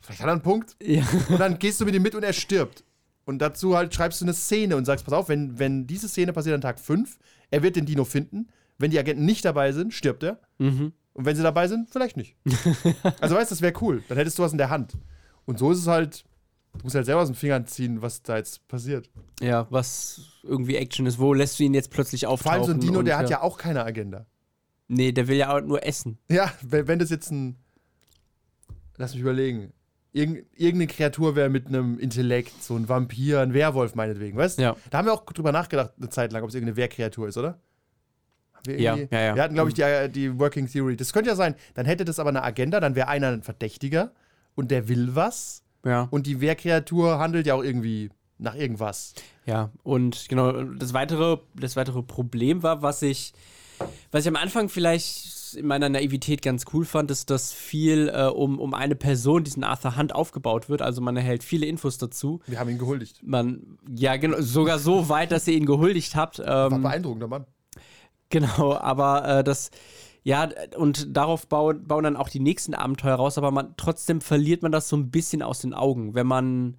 vielleicht 0.00 0.20
hat 0.20 0.28
er 0.28 0.32
einen 0.32 0.42
Punkt. 0.42 0.76
ja. 0.82 1.04
Und 1.28 1.38
dann 1.38 1.58
gehst 1.58 1.80
du 1.80 1.84
mit 1.84 1.94
ihm 1.94 2.02
mit 2.02 2.14
und 2.14 2.22
er 2.22 2.32
stirbt. 2.32 2.84
Und 3.24 3.38
dazu 3.40 3.76
halt 3.76 3.92
schreibst 3.92 4.20
du 4.20 4.24
eine 4.24 4.34
Szene 4.34 4.76
und 4.76 4.84
sagst, 4.84 5.04
pass 5.04 5.14
auf, 5.14 5.28
wenn, 5.28 5.58
wenn 5.58 5.86
diese 5.86 6.08
Szene 6.08 6.32
passiert 6.32 6.54
an 6.54 6.60
Tag 6.60 6.78
5, 6.78 7.18
er 7.50 7.62
wird 7.62 7.76
den 7.76 7.84
Dino 7.84 8.04
finden. 8.04 8.48
Wenn 8.78 8.90
die 8.90 8.98
Agenten 8.98 9.24
nicht 9.24 9.44
dabei 9.44 9.72
sind, 9.72 9.92
stirbt 9.94 10.22
er. 10.22 10.38
Mhm. 10.58 10.92
Und 11.12 11.24
wenn 11.24 11.34
sie 11.34 11.42
dabei 11.42 11.66
sind, 11.66 11.90
vielleicht 11.90 12.16
nicht. 12.16 12.36
also 13.20 13.34
weißt 13.34 13.50
du, 13.50 13.54
das 13.54 13.62
wäre 13.62 13.72
cool. 13.80 14.04
Dann 14.08 14.18
hättest 14.18 14.38
du 14.38 14.42
was 14.42 14.52
in 14.52 14.58
der 14.58 14.70
Hand. 14.70 14.92
Und 15.46 15.58
so 15.58 15.72
ist 15.72 15.78
es 15.78 15.86
halt, 15.86 16.24
du 16.74 16.84
musst 16.84 16.94
halt 16.94 17.06
selber 17.06 17.22
aus 17.22 17.28
den 17.28 17.34
Fingern 17.34 17.66
ziehen, 17.66 18.02
was 18.02 18.22
da 18.22 18.36
jetzt 18.36 18.68
passiert. 18.68 19.08
ja, 19.40 19.66
was 19.70 20.20
irgendwie 20.42 20.76
Action 20.76 21.06
ist. 21.06 21.18
Wo 21.18 21.32
lässt 21.32 21.58
du 21.58 21.64
ihn 21.64 21.74
jetzt 21.74 21.90
plötzlich 21.90 22.22
Vor 22.22 22.30
auftauchen? 22.30 22.54
allem 22.54 22.64
so 22.64 22.72
ein 22.72 22.80
Dino, 22.80 22.98
und, 22.98 23.06
der 23.06 23.16
hat 23.18 23.30
ja 23.30 23.40
auch 23.42 23.56
keine 23.56 23.82
Agenda. 23.82 24.26
Nee, 24.88 25.12
der 25.12 25.28
will 25.28 25.36
ja 25.36 25.56
auch 25.56 25.60
nur 25.60 25.84
essen. 25.84 26.18
Ja, 26.28 26.52
wenn, 26.62 26.86
wenn 26.88 26.98
das 26.98 27.10
jetzt 27.10 27.30
ein, 27.30 27.56
lass 28.96 29.12
mich 29.12 29.22
überlegen, 29.22 29.72
Irgend, 30.16 30.46
irgendeine 30.54 30.86
Kreatur 30.86 31.36
wäre 31.36 31.50
mit 31.50 31.66
einem 31.66 31.98
Intellekt, 31.98 32.62
so 32.62 32.74
ein 32.74 32.88
Vampir, 32.88 33.42
ein 33.42 33.52
Werwolf 33.52 33.94
meinetwegen, 33.94 34.38
weißt 34.38 34.58
du? 34.58 34.62
Ja. 34.62 34.76
Da 34.88 34.96
haben 34.96 35.04
wir 35.04 35.12
auch 35.12 35.26
drüber 35.26 35.52
nachgedacht, 35.52 35.92
eine 35.98 36.08
Zeit 36.08 36.32
lang, 36.32 36.42
ob 36.42 36.48
es 36.48 36.54
irgendeine 36.54 36.78
Wehrkreatur 36.78 37.28
ist, 37.28 37.36
oder? 37.36 37.60
Wir 38.64 38.80
Ja, 38.80 38.96
ja, 38.96 39.20
ja. 39.20 39.34
Wir 39.34 39.42
hatten, 39.42 39.52
glaube 39.52 39.68
ich, 39.68 39.74
die, 39.74 39.82
äh, 39.82 40.08
die 40.08 40.38
Working 40.38 40.70
Theory. 40.70 40.96
Das 40.96 41.12
könnte 41.12 41.28
ja 41.28 41.36
sein. 41.36 41.54
Dann 41.74 41.84
hätte 41.84 42.06
das 42.06 42.18
aber 42.18 42.30
eine 42.30 42.42
Agenda, 42.42 42.80
dann 42.80 42.94
wäre 42.94 43.08
einer 43.08 43.28
ein 43.28 43.42
Verdächtiger 43.42 44.12
und 44.54 44.70
der 44.70 44.88
will 44.88 45.14
was. 45.14 45.62
Ja. 45.84 46.08
Und 46.10 46.26
die 46.26 46.40
Wehrkreatur 46.40 47.18
handelt 47.18 47.46
ja 47.46 47.54
auch 47.54 47.62
irgendwie 47.62 48.08
nach 48.38 48.54
irgendwas. 48.54 49.12
Ja, 49.44 49.70
und 49.82 50.30
genau, 50.30 50.62
das 50.62 50.94
weitere, 50.94 51.36
das 51.54 51.76
weitere 51.76 52.02
Problem 52.02 52.62
war, 52.62 52.80
was 52.80 53.02
ich, 53.02 53.34
was 54.10 54.24
ich 54.24 54.28
am 54.28 54.36
Anfang 54.36 54.68
vielleicht 54.68 55.54
in 55.54 55.66
meiner 55.66 55.88
Naivität 55.88 56.42
ganz 56.42 56.64
cool 56.72 56.84
fand, 56.84 57.10
ist, 57.10 57.30
dass 57.30 57.52
viel 57.52 58.08
äh, 58.08 58.24
um, 58.24 58.58
um 58.58 58.74
eine 58.74 58.94
Person, 58.94 59.44
diesen 59.44 59.64
Arthur 59.64 59.96
Hunt, 59.96 60.14
aufgebaut 60.14 60.68
wird. 60.68 60.82
Also 60.82 61.00
man 61.00 61.16
erhält 61.16 61.42
viele 61.42 61.66
Infos 61.66 61.98
dazu. 61.98 62.40
Wir 62.46 62.58
haben 62.58 62.70
ihn 62.70 62.78
gehuldigt. 62.78 63.20
Man, 63.22 63.78
ja, 63.88 64.16
genau, 64.16 64.40
sogar 64.40 64.78
so 64.78 65.08
weit, 65.08 65.32
dass 65.32 65.46
ihr 65.48 65.54
ihn 65.54 65.66
gehuldigt 65.66 66.16
habt. 66.16 66.38
War 66.38 66.70
Ähm, 66.70 66.82
beeindruckender 66.82 67.28
Mann. 67.28 67.46
Genau, 68.28 68.74
aber 68.74 69.38
äh, 69.38 69.44
das, 69.44 69.70
ja, 70.24 70.48
und 70.76 71.16
darauf 71.16 71.46
bauen, 71.46 71.86
bauen 71.86 72.04
dann 72.04 72.16
auch 72.16 72.28
die 72.28 72.40
nächsten 72.40 72.74
Abenteuer 72.74 73.14
raus, 73.14 73.38
aber 73.38 73.50
man, 73.50 73.74
trotzdem 73.76 74.20
verliert 74.20 74.62
man 74.62 74.72
das 74.72 74.88
so 74.88 74.96
ein 74.96 75.10
bisschen 75.10 75.42
aus 75.42 75.60
den 75.60 75.72
Augen, 75.72 76.14
wenn 76.14 76.26
man, 76.26 76.76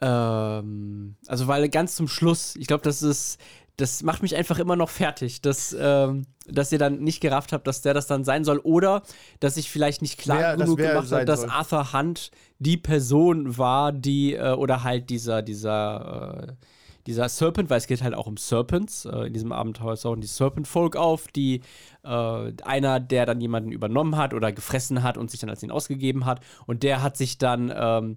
ähm, 0.00 1.14
also 1.28 1.46
weil 1.46 1.68
ganz 1.68 1.94
zum 1.94 2.08
Schluss, 2.08 2.56
ich 2.56 2.66
glaube, 2.66 2.82
das 2.82 3.02
ist, 3.02 3.38
das 3.76 4.02
macht 4.02 4.22
mich 4.22 4.36
einfach 4.36 4.58
immer 4.58 4.76
noch 4.76 4.90
fertig, 4.90 5.42
dass, 5.42 5.76
ähm, 5.78 6.26
dass 6.46 6.70
ihr 6.70 6.78
dann 6.78 7.00
nicht 7.00 7.20
gerafft 7.20 7.52
habt, 7.52 7.66
dass 7.66 7.82
der 7.82 7.92
das 7.94 8.06
dann 8.06 8.22
sein 8.22 8.44
soll 8.44 8.58
oder 8.58 9.02
dass 9.40 9.56
ich 9.56 9.70
vielleicht 9.70 10.00
nicht 10.02 10.18
klar 10.18 10.38
Wer- 10.38 10.56
genug 10.56 10.78
gemacht 10.78 11.10
habe, 11.10 11.24
dass 11.24 11.40
soll. 11.40 11.50
Arthur 11.50 11.92
Hunt 11.92 12.30
die 12.60 12.76
Person 12.76 13.58
war, 13.58 13.90
die, 13.92 14.34
äh, 14.34 14.52
oder 14.52 14.84
halt 14.84 15.10
dieser, 15.10 15.42
dieser, 15.42 16.46
äh, 16.50 16.52
dieser 17.06 17.28
Serpent, 17.28 17.68
weil 17.68 17.78
es 17.78 17.86
geht 17.86 18.02
halt 18.02 18.14
auch 18.14 18.26
um 18.26 18.36
Serpents. 18.36 19.04
Äh, 19.04 19.26
in 19.26 19.32
diesem 19.32 19.52
Abenteuer 19.52 19.96
tauchen 19.96 20.20
die 20.20 20.26
Serpent-Folk 20.26 20.96
auf, 20.96 21.26
die 21.28 21.60
äh, 22.04 22.52
einer, 22.64 23.00
der 23.00 23.26
dann 23.26 23.40
jemanden 23.40 23.72
übernommen 23.72 24.16
hat 24.16 24.32
oder 24.34 24.52
gefressen 24.52 25.02
hat 25.02 25.18
und 25.18 25.30
sich 25.30 25.40
dann 25.40 25.50
als 25.50 25.62
ihn 25.62 25.70
ausgegeben 25.72 26.24
hat. 26.24 26.40
Und 26.66 26.82
der 26.82 27.02
hat 27.02 27.16
sich 27.16 27.36
dann 27.38 27.72
ähm, 27.76 28.16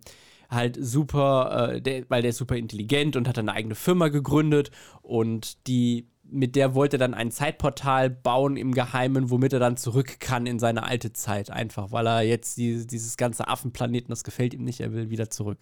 halt 0.49 0.77
super, 0.79 1.71
äh, 1.73 1.81
der, 1.81 2.03
weil 2.09 2.21
der 2.21 2.29
ist 2.29 2.37
super 2.37 2.55
intelligent 2.55 3.15
und 3.15 3.27
hat 3.27 3.37
eine 3.37 3.53
eigene 3.53 3.75
Firma 3.75 4.07
gegründet 4.09 4.71
und 5.01 5.67
die 5.67 6.07
mit 6.29 6.57
der 6.57 6.75
wollte 6.75 6.97
er 6.97 6.99
dann 6.99 7.13
ein 7.13 7.31
Zeitportal 7.31 8.09
bauen 8.09 8.57
im 8.57 8.73
Geheimen, 8.73 9.29
womit 9.29 9.53
er 9.53 9.59
dann 9.59 9.77
zurück 9.77 10.19
kann 10.19 10.45
in 10.45 10.59
seine 10.59 10.83
alte 10.83 11.13
Zeit, 11.13 11.49
einfach, 11.49 11.93
weil 11.93 12.05
er 12.05 12.21
jetzt 12.21 12.57
die, 12.57 12.85
dieses 12.85 13.15
ganze 13.15 13.47
Affenplaneten, 13.47 14.09
das 14.09 14.25
gefällt 14.25 14.53
ihm 14.53 14.65
nicht, 14.65 14.81
er 14.81 14.91
will 14.91 15.09
wieder 15.09 15.29
zurück. 15.29 15.59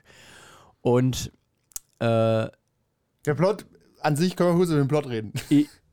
Und 0.81 1.31
äh, 1.99 2.05
Der 3.25 3.33
Plot, 3.35 3.67
an 4.01 4.15
sich 4.15 4.35
können 4.35 4.49
wir 4.51 4.55
kurz 4.55 4.69
über 4.69 4.79
den 4.79 4.87
Plot 4.87 5.07
reden. 5.07 5.33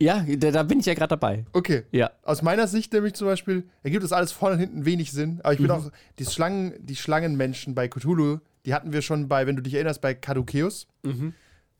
ja, 0.00 0.24
da, 0.38 0.50
da 0.50 0.62
bin 0.62 0.80
ich 0.80 0.86
ja 0.86 0.94
gerade 0.94 1.08
dabei. 1.08 1.44
Okay. 1.52 1.82
Ja. 1.92 2.10
Aus 2.22 2.40
meiner 2.40 2.66
Sicht 2.66 2.92
nämlich 2.94 3.12
zum 3.12 3.26
Beispiel, 3.26 3.64
ergibt 3.82 4.04
das 4.04 4.12
alles 4.12 4.32
vorne 4.32 4.54
und 4.54 4.60
hinten 4.60 4.84
wenig 4.86 5.12
Sinn. 5.12 5.40
Aber 5.42 5.52
ich 5.52 5.58
Mhm. 5.60 5.64
bin 5.64 5.70
auch, 5.72 5.90
die 6.18 6.24
Schlangen, 6.24 6.74
die 6.80 6.96
Schlangenmenschen 6.96 7.74
bei 7.74 7.88
Cthulhu, 7.88 8.38
die 8.66 8.74
hatten 8.74 8.92
wir 8.92 9.02
schon 9.02 9.28
bei, 9.28 9.46
wenn 9.46 9.56
du 9.56 9.62
dich 9.62 9.74
erinnerst, 9.74 10.00
bei 10.00 10.14
Caduceus, 10.14 10.86
Mhm. 11.02 11.34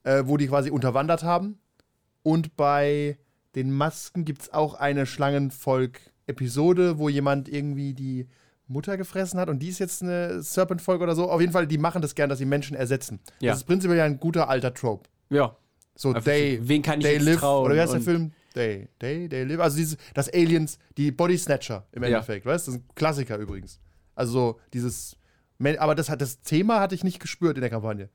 äh, 0.04 0.22
wo 0.26 0.36
die 0.36 0.48
quasi 0.48 0.70
unterwandert 0.70 1.22
haben. 1.22 1.58
Und 2.22 2.56
bei 2.56 3.18
den 3.54 3.70
Masken 3.72 4.24
gibt 4.24 4.42
es 4.42 4.52
auch 4.52 4.74
eine 4.74 5.06
Schlangenvolk-Episode, 5.06 6.98
wo 6.98 7.08
jemand 7.08 7.48
irgendwie 7.48 7.94
die 7.94 8.26
Mutter 8.68 8.96
gefressen 8.96 9.38
hat 9.38 9.48
und 9.50 9.58
die 9.58 9.68
ist 9.68 9.78
jetzt 9.80 10.02
eine 10.02 10.42
Serpent-Volk 10.42 11.02
oder 11.02 11.14
so. 11.14 11.30
Auf 11.30 11.40
jeden 11.40 11.52
Fall, 11.52 11.66
die 11.66 11.78
machen 11.78 12.00
das 12.00 12.14
gern, 12.14 12.30
dass 12.30 12.38
sie 12.38 12.46
Menschen 12.46 12.76
ersetzen. 12.76 13.20
Ja. 13.40 13.52
Das 13.52 13.58
ist 13.60 13.64
prinzipiell 13.64 13.98
ja 13.98 14.04
ein 14.04 14.18
guter 14.18 14.48
alter 14.48 14.72
Trope. 14.72 15.08
Ja. 15.30 15.56
So, 15.94 16.08
Einfach 16.10 16.24
they, 16.24 16.58
wen 16.62 16.80
kann 16.80 17.00
ich 17.00 17.06
they 17.06 17.18
live, 17.18 17.40
trauen 17.40 17.66
oder 17.66 17.74
wie 17.74 17.80
heißt 17.80 17.92
der 17.92 18.00
Film? 18.00 18.32
They, 18.54 18.88
they, 18.98 19.28
they 19.28 19.44
live. 19.44 19.60
Also 19.60 19.76
dieses, 19.76 19.98
das 20.14 20.32
Aliens, 20.32 20.78
die 20.96 21.10
Body 21.10 21.36
Snatcher 21.36 21.86
im 21.92 22.02
Ja. 22.02 22.08
Endeffekt, 22.08 22.46
weißt 22.46 22.66
du? 22.66 22.70
Das 22.72 22.78
ist 22.80 22.84
ein 22.86 22.94
Klassiker 22.94 23.36
übrigens. 23.36 23.78
Also 24.14 24.32
so 24.32 24.60
dieses, 24.72 25.16
aber 25.78 25.94
das, 25.94 26.09
hat, 26.09 26.21
das 26.21 26.42
Thema 26.42 26.80
hatte 26.80 26.94
ich 26.94 27.04
nicht 27.04 27.21
gespürt 27.21 27.56
in 27.56 27.61
der 27.61 27.71
Kampagne. 27.71 28.09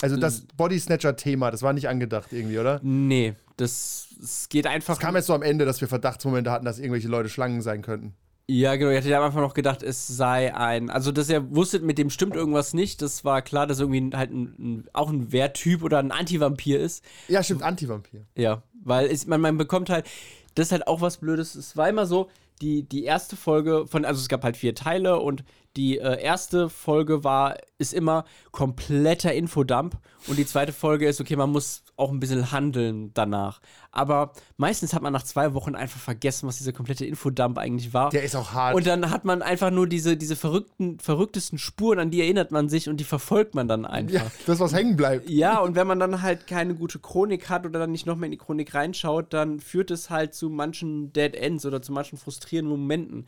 Also 0.00 0.16
das 0.16 0.42
Body 0.56 0.78
Snatcher-Thema, 0.78 1.50
das 1.50 1.62
war 1.62 1.72
nicht 1.72 1.88
angedacht 1.88 2.32
irgendwie, 2.32 2.58
oder? 2.58 2.80
Nee, 2.82 3.34
das 3.56 4.08
es 4.22 4.48
geht 4.48 4.66
einfach. 4.66 4.94
Es 4.94 5.00
kam 5.00 5.16
jetzt 5.16 5.26
so 5.26 5.34
am 5.34 5.42
Ende, 5.42 5.64
dass 5.64 5.80
wir 5.80 5.88
Verdachtsmomente 5.88 6.50
hatten, 6.50 6.64
dass 6.64 6.78
irgendwelche 6.78 7.08
Leute 7.08 7.28
Schlangen 7.28 7.62
sein 7.62 7.82
könnten. 7.82 8.14
Ja, 8.50 8.76
genau. 8.76 8.90
Ich 8.90 8.96
hatte 8.96 9.16
am 9.16 9.24
Anfang 9.24 9.42
noch 9.42 9.54
gedacht, 9.54 9.82
es 9.82 10.06
sei 10.06 10.54
ein. 10.54 10.88
Also, 10.88 11.12
dass 11.12 11.28
ihr 11.28 11.54
wusstet, 11.54 11.82
mit 11.82 11.98
dem 11.98 12.08
stimmt 12.08 12.34
irgendwas 12.34 12.72
nicht. 12.72 13.02
Das 13.02 13.24
war 13.24 13.42
klar, 13.42 13.66
dass 13.66 13.78
irgendwie 13.78 14.16
halt 14.16 14.30
ein, 14.30 14.54
ein, 14.58 14.84
auch 14.94 15.10
ein 15.10 15.32
Wehrtyp 15.32 15.82
oder 15.82 15.98
ein 15.98 16.12
Antivampir 16.12 16.80
ist. 16.80 17.04
Ja, 17.28 17.42
stimmt, 17.42 17.62
Antivampir. 17.62 18.24
Ja, 18.36 18.62
weil 18.82 19.06
es, 19.06 19.26
man, 19.26 19.40
man 19.40 19.58
bekommt 19.58 19.90
halt. 19.90 20.06
Das 20.54 20.68
ist 20.68 20.72
halt 20.72 20.86
auch 20.86 21.00
was 21.00 21.18
Blödes. 21.18 21.54
Es 21.54 21.76
war 21.76 21.88
immer 21.88 22.06
so, 22.06 22.30
die, 22.62 22.82
die 22.84 23.04
erste 23.04 23.36
Folge 23.36 23.86
von. 23.86 24.04
Also, 24.04 24.20
es 24.20 24.28
gab 24.28 24.42
halt 24.44 24.56
vier 24.56 24.74
Teile 24.74 25.18
und 25.18 25.44
die 25.78 25.98
äh, 25.98 26.20
erste 26.20 26.68
Folge 26.68 27.22
war, 27.22 27.56
ist 27.78 27.94
immer 27.94 28.24
kompletter 28.50 29.32
Infodump 29.32 29.96
und 30.26 30.36
die 30.36 30.44
zweite 30.44 30.72
Folge 30.72 31.06
ist, 31.06 31.20
okay, 31.20 31.36
man 31.36 31.50
muss 31.50 31.84
auch 31.96 32.10
ein 32.10 32.18
bisschen 32.18 32.50
handeln 32.50 33.12
danach. 33.14 33.60
Aber 33.92 34.32
meistens 34.56 34.92
hat 34.92 35.02
man 35.02 35.12
nach 35.12 35.22
zwei 35.22 35.54
Wochen 35.54 35.76
einfach 35.76 36.00
vergessen, 36.00 36.48
was 36.48 36.58
dieser 36.58 36.72
komplette 36.72 37.06
Infodump 37.06 37.58
eigentlich 37.58 37.94
war. 37.94 38.10
Der 38.10 38.24
ist 38.24 38.34
auch 38.34 38.52
hart. 38.52 38.74
Und 38.74 38.86
dann 38.86 39.10
hat 39.10 39.24
man 39.24 39.40
einfach 39.40 39.70
nur 39.70 39.86
diese, 39.86 40.16
diese 40.16 40.34
verrückten, 40.34 40.98
verrücktesten 40.98 41.58
Spuren, 41.58 42.00
an 42.00 42.10
die 42.10 42.20
erinnert 42.20 42.50
man 42.50 42.68
sich 42.68 42.88
und 42.88 42.98
die 42.98 43.04
verfolgt 43.04 43.54
man 43.54 43.68
dann 43.68 43.86
einfach. 43.86 44.14
ja, 44.14 44.26
das, 44.46 44.58
was 44.58 44.72
hängen 44.72 44.96
bleibt. 44.96 45.30
Ja, 45.30 45.60
und 45.60 45.76
wenn 45.76 45.86
man 45.86 46.00
dann 46.00 46.22
halt 46.22 46.48
keine 46.48 46.74
gute 46.74 46.98
Chronik 46.98 47.48
hat 47.48 47.64
oder 47.64 47.78
dann 47.78 47.92
nicht 47.92 48.06
noch 48.06 48.16
mehr 48.16 48.26
in 48.26 48.32
die 48.32 48.38
Chronik 48.38 48.74
reinschaut, 48.74 49.32
dann 49.32 49.60
führt 49.60 49.92
es 49.92 50.10
halt 50.10 50.34
zu 50.34 50.50
manchen 50.50 51.12
Dead 51.12 51.34
Ends 51.34 51.64
oder 51.64 51.80
zu 51.80 51.92
manchen 51.92 52.18
frustrierenden 52.18 52.76
Momenten. 52.76 53.26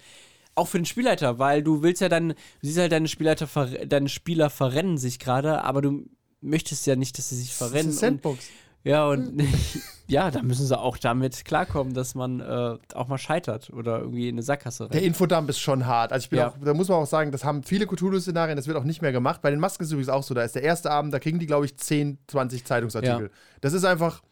Auch 0.61 0.69
für 0.69 0.79
den 0.79 0.85
Spielleiter, 0.85 1.39
weil 1.39 1.63
du 1.63 1.83
willst 1.83 2.01
ja 2.01 2.09
dann, 2.09 2.29
du 2.31 2.35
siehst 2.63 2.79
halt 2.79 2.93
deine 2.93 3.09
Spielleiter, 3.09 3.49
deine 3.87 4.09
Spieler 4.09 4.51
verrennen 4.51 4.99
sich 4.99 5.19
gerade, 5.19 5.65
aber 5.65 5.83
du 5.83 6.05
möchtest 6.41 6.87
ja 6.87 6.97
nicht, 6.97 7.19
dass 7.19 7.31
sie 7.31 7.37
sich 7.37 7.49
Das 7.49 7.57
verrennen. 7.59 7.91
ist 7.91 7.97
Und, 7.97 8.01
Sandbox. 8.01 8.45
ja, 8.85 9.07
und 9.07 9.43
ja, 10.07 10.31
da 10.31 10.43
müssen 10.43 10.67
sie 10.67 10.79
auch 10.79 10.97
damit 10.99 11.45
klarkommen, 11.45 11.95
dass 11.95 12.15
man 12.15 12.41
äh, 12.41 12.77
auch 12.95 13.09
mal 13.09 13.19
scheitert 13.19 13.71
oder 13.71 13.99
irgendwie 14.01 14.29
in 14.29 14.35
eine 14.37 14.43
Sackgasse 14.43 14.85
rennt. 14.85 14.95
Der 14.95 15.03
Infodump 15.03 15.49
ist 15.51 15.59
schon 15.61 15.87
hart. 15.87 16.13
Also 16.13 16.25
ich 16.25 16.31
bin 16.31 16.39
Ja. 16.41 16.49
auch, 16.49 16.55
da 16.65 16.75
muss 16.75 16.89
man 16.89 16.99
auch 16.99 17.07
sagen, 17.07 17.31
das 17.33 17.45
haben 17.45 17.63
viele 17.63 17.87
Cthulhu-Szenarien, 17.87 18.57
das 18.57 18.67
wird 18.67 18.77
auch 18.77 18.85
nicht 18.85 19.03
mehr 19.03 19.13
gemacht. 19.13 19.43
Bei 19.43 19.51
den 19.51 19.61
Masken 19.61 19.83
ist 19.83 19.89
es 19.89 19.93
übrigens 19.93 20.09
auch 20.11 20.23
so. 20.23 20.35
Da 20.35 20.43
ist 20.43 20.55
der 20.55 20.63
erste 20.63 20.91
Abend, 20.91 21.13
da 21.15 21.19
kriegen 21.19 21.39
die, 21.39 21.47
glaube 21.47 21.65
ich, 21.67 21.77
10, 21.77 22.19
20 22.29 22.65
Zeitungsartikel. 22.65 23.27
Ja. 23.27 23.31
Das 23.61 23.73
ist 23.73 23.85
einfach, 23.85 24.23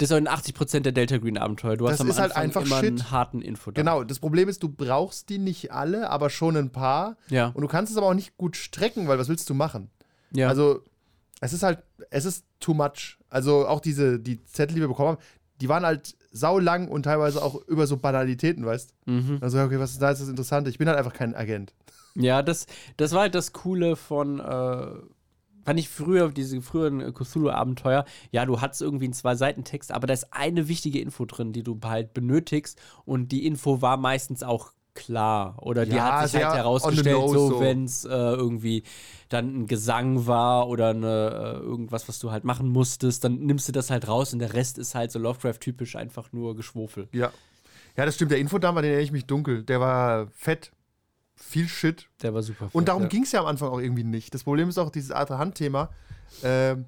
Das 0.00 0.10
ist 0.10 0.12
auch 0.14 0.18
in 0.18 0.28
80% 0.28 0.80
der 0.80 0.92
Delta 0.92 1.18
Green 1.18 1.36
Abenteuer. 1.38 1.76
Du 1.76 1.84
Das 1.84 1.94
hast 1.94 2.00
am 2.00 2.08
ist 2.08 2.18
halt 2.18 2.30
Anfang 2.32 2.42
einfach 2.42 2.62
immer 2.64 2.80
Shit. 2.80 2.88
einen 2.88 3.10
harten 3.10 3.42
Info. 3.42 3.70
genau. 3.72 4.02
Das 4.02 4.18
Problem 4.18 4.48
ist, 4.48 4.62
du 4.62 4.68
brauchst 4.68 5.28
die 5.28 5.38
nicht 5.38 5.72
alle, 5.72 6.08
aber 6.10 6.30
schon 6.30 6.56
ein 6.56 6.70
paar. 6.70 7.16
Ja. 7.28 7.48
Und 7.48 7.60
du 7.60 7.68
kannst 7.68 7.92
es 7.92 7.98
aber 7.98 8.06
auch 8.06 8.14
nicht 8.14 8.36
gut 8.38 8.56
strecken, 8.56 9.08
weil 9.08 9.18
was 9.18 9.28
willst 9.28 9.48
du 9.50 9.54
machen? 9.54 9.90
ja. 10.32 10.48
Also, 10.48 10.80
es 11.42 11.52
ist 11.52 11.62
halt, 11.62 11.82
es 12.10 12.24
ist 12.24 12.44
too 12.60 12.74
much. 12.74 13.18
Also 13.30 13.66
auch 13.66 13.80
diese, 13.80 14.18
die 14.18 14.42
Zettel, 14.44 14.74
die 14.74 14.80
wir 14.80 14.88
bekommen 14.88 15.10
haben, 15.10 15.22
die 15.60 15.68
waren 15.68 15.84
halt 15.84 16.14
saulang 16.32 16.88
und 16.88 17.02
teilweise 17.04 17.42
auch 17.42 17.62
über 17.66 17.86
so 17.86 17.96
Banalitäten, 17.96 18.64
weißt 18.66 18.92
mhm. 19.06 19.38
Also, 19.40 19.60
okay, 19.60 19.78
was 19.78 19.92
ist 19.92 20.02
da 20.02 20.10
jetzt 20.10 20.20
das 20.22 20.28
Interessante? 20.28 20.70
Ich 20.70 20.78
bin 20.78 20.88
halt 20.88 20.98
einfach 20.98 21.12
kein 21.14 21.34
Agent. 21.34 21.74
Ja, 22.14 22.42
das, 22.42 22.66
das 22.96 23.12
war 23.12 23.22
halt 23.22 23.34
das 23.34 23.52
Coole 23.52 23.96
von, 23.96 24.40
äh, 24.40 24.86
fand 25.64 25.78
ich 25.78 25.88
früher, 25.88 26.30
diese 26.30 26.60
früheren 26.62 27.00
äh, 27.00 27.12
Cthulhu-Abenteuer. 27.12 28.04
Ja, 28.30 28.46
du 28.46 28.60
hattest 28.60 28.82
irgendwie 28.82 29.06
einen 29.06 29.12
Zwei-Seiten-Text, 29.14 29.92
aber 29.92 30.06
da 30.06 30.14
ist 30.14 30.32
eine 30.32 30.68
wichtige 30.68 31.00
Info 31.00 31.24
drin, 31.24 31.52
die 31.52 31.62
du 31.62 31.78
halt 31.84 32.14
benötigst. 32.14 32.80
Und 33.04 33.32
die 33.32 33.46
Info 33.46 33.82
war 33.82 33.96
meistens 33.96 34.42
auch 34.42 34.72
klar. 34.94 35.56
Oder 35.62 35.86
die 35.86 35.96
Ja, 35.96 36.20
hat 36.20 36.28
sich 36.28 36.44
halt 36.44 36.56
herausgestellt, 36.56 37.16
nose 37.16 37.34
so, 37.34 37.48
so. 37.48 37.60
wenn 37.60 37.84
es 37.84 38.04
äh, 38.04 38.08
irgendwie 38.08 38.82
dann 39.28 39.60
ein 39.62 39.66
Gesang 39.66 40.26
war 40.26 40.68
oder 40.68 40.90
eine, 40.90 41.06
äh, 41.62 41.64
irgendwas, 41.64 42.08
was 42.08 42.18
du 42.18 42.30
halt 42.32 42.44
machen 42.44 42.68
musstest, 42.68 43.24
dann 43.24 43.38
nimmst 43.38 43.68
du 43.68 43.72
das 43.72 43.90
halt 43.90 44.08
raus 44.08 44.32
und 44.32 44.40
der 44.40 44.52
Rest 44.52 44.78
ist 44.78 44.94
halt 44.94 45.12
so 45.12 45.18
Lovecraft-typisch 45.18 45.96
einfach 45.96 46.32
nur 46.32 46.56
Geschwofel. 46.56 47.08
Ja. 47.12 47.30
Ja, 47.96 48.04
das 48.06 48.14
stimmt. 48.14 48.30
Der 48.30 48.38
Infodump, 48.38 48.76
an 48.78 48.82
den 48.82 48.90
erinnere 48.90 49.04
ich 49.04 49.12
mich 49.12 49.26
dunkel. 49.26 49.62
Der 49.64 49.80
war 49.80 50.28
fett. 50.32 50.72
Viel 51.40 51.68
Shit. 51.68 52.06
Der 52.22 52.32
war 52.34 52.42
super. 52.42 52.68
Und 52.72 52.88
darum 52.88 53.02
ja. 53.02 53.08
ging 53.08 53.24
es 53.24 53.32
ja 53.32 53.40
am 53.40 53.46
Anfang 53.46 53.70
auch 53.70 53.80
irgendwie 53.80 54.04
nicht. 54.04 54.32
Das 54.34 54.44
Problem 54.44 54.68
ist 54.68 54.78
auch 54.78 54.90
dieses 54.90 55.10
Arthur 55.10 55.38
Hand-Thema. 55.38 55.90
ähm, 56.44 56.84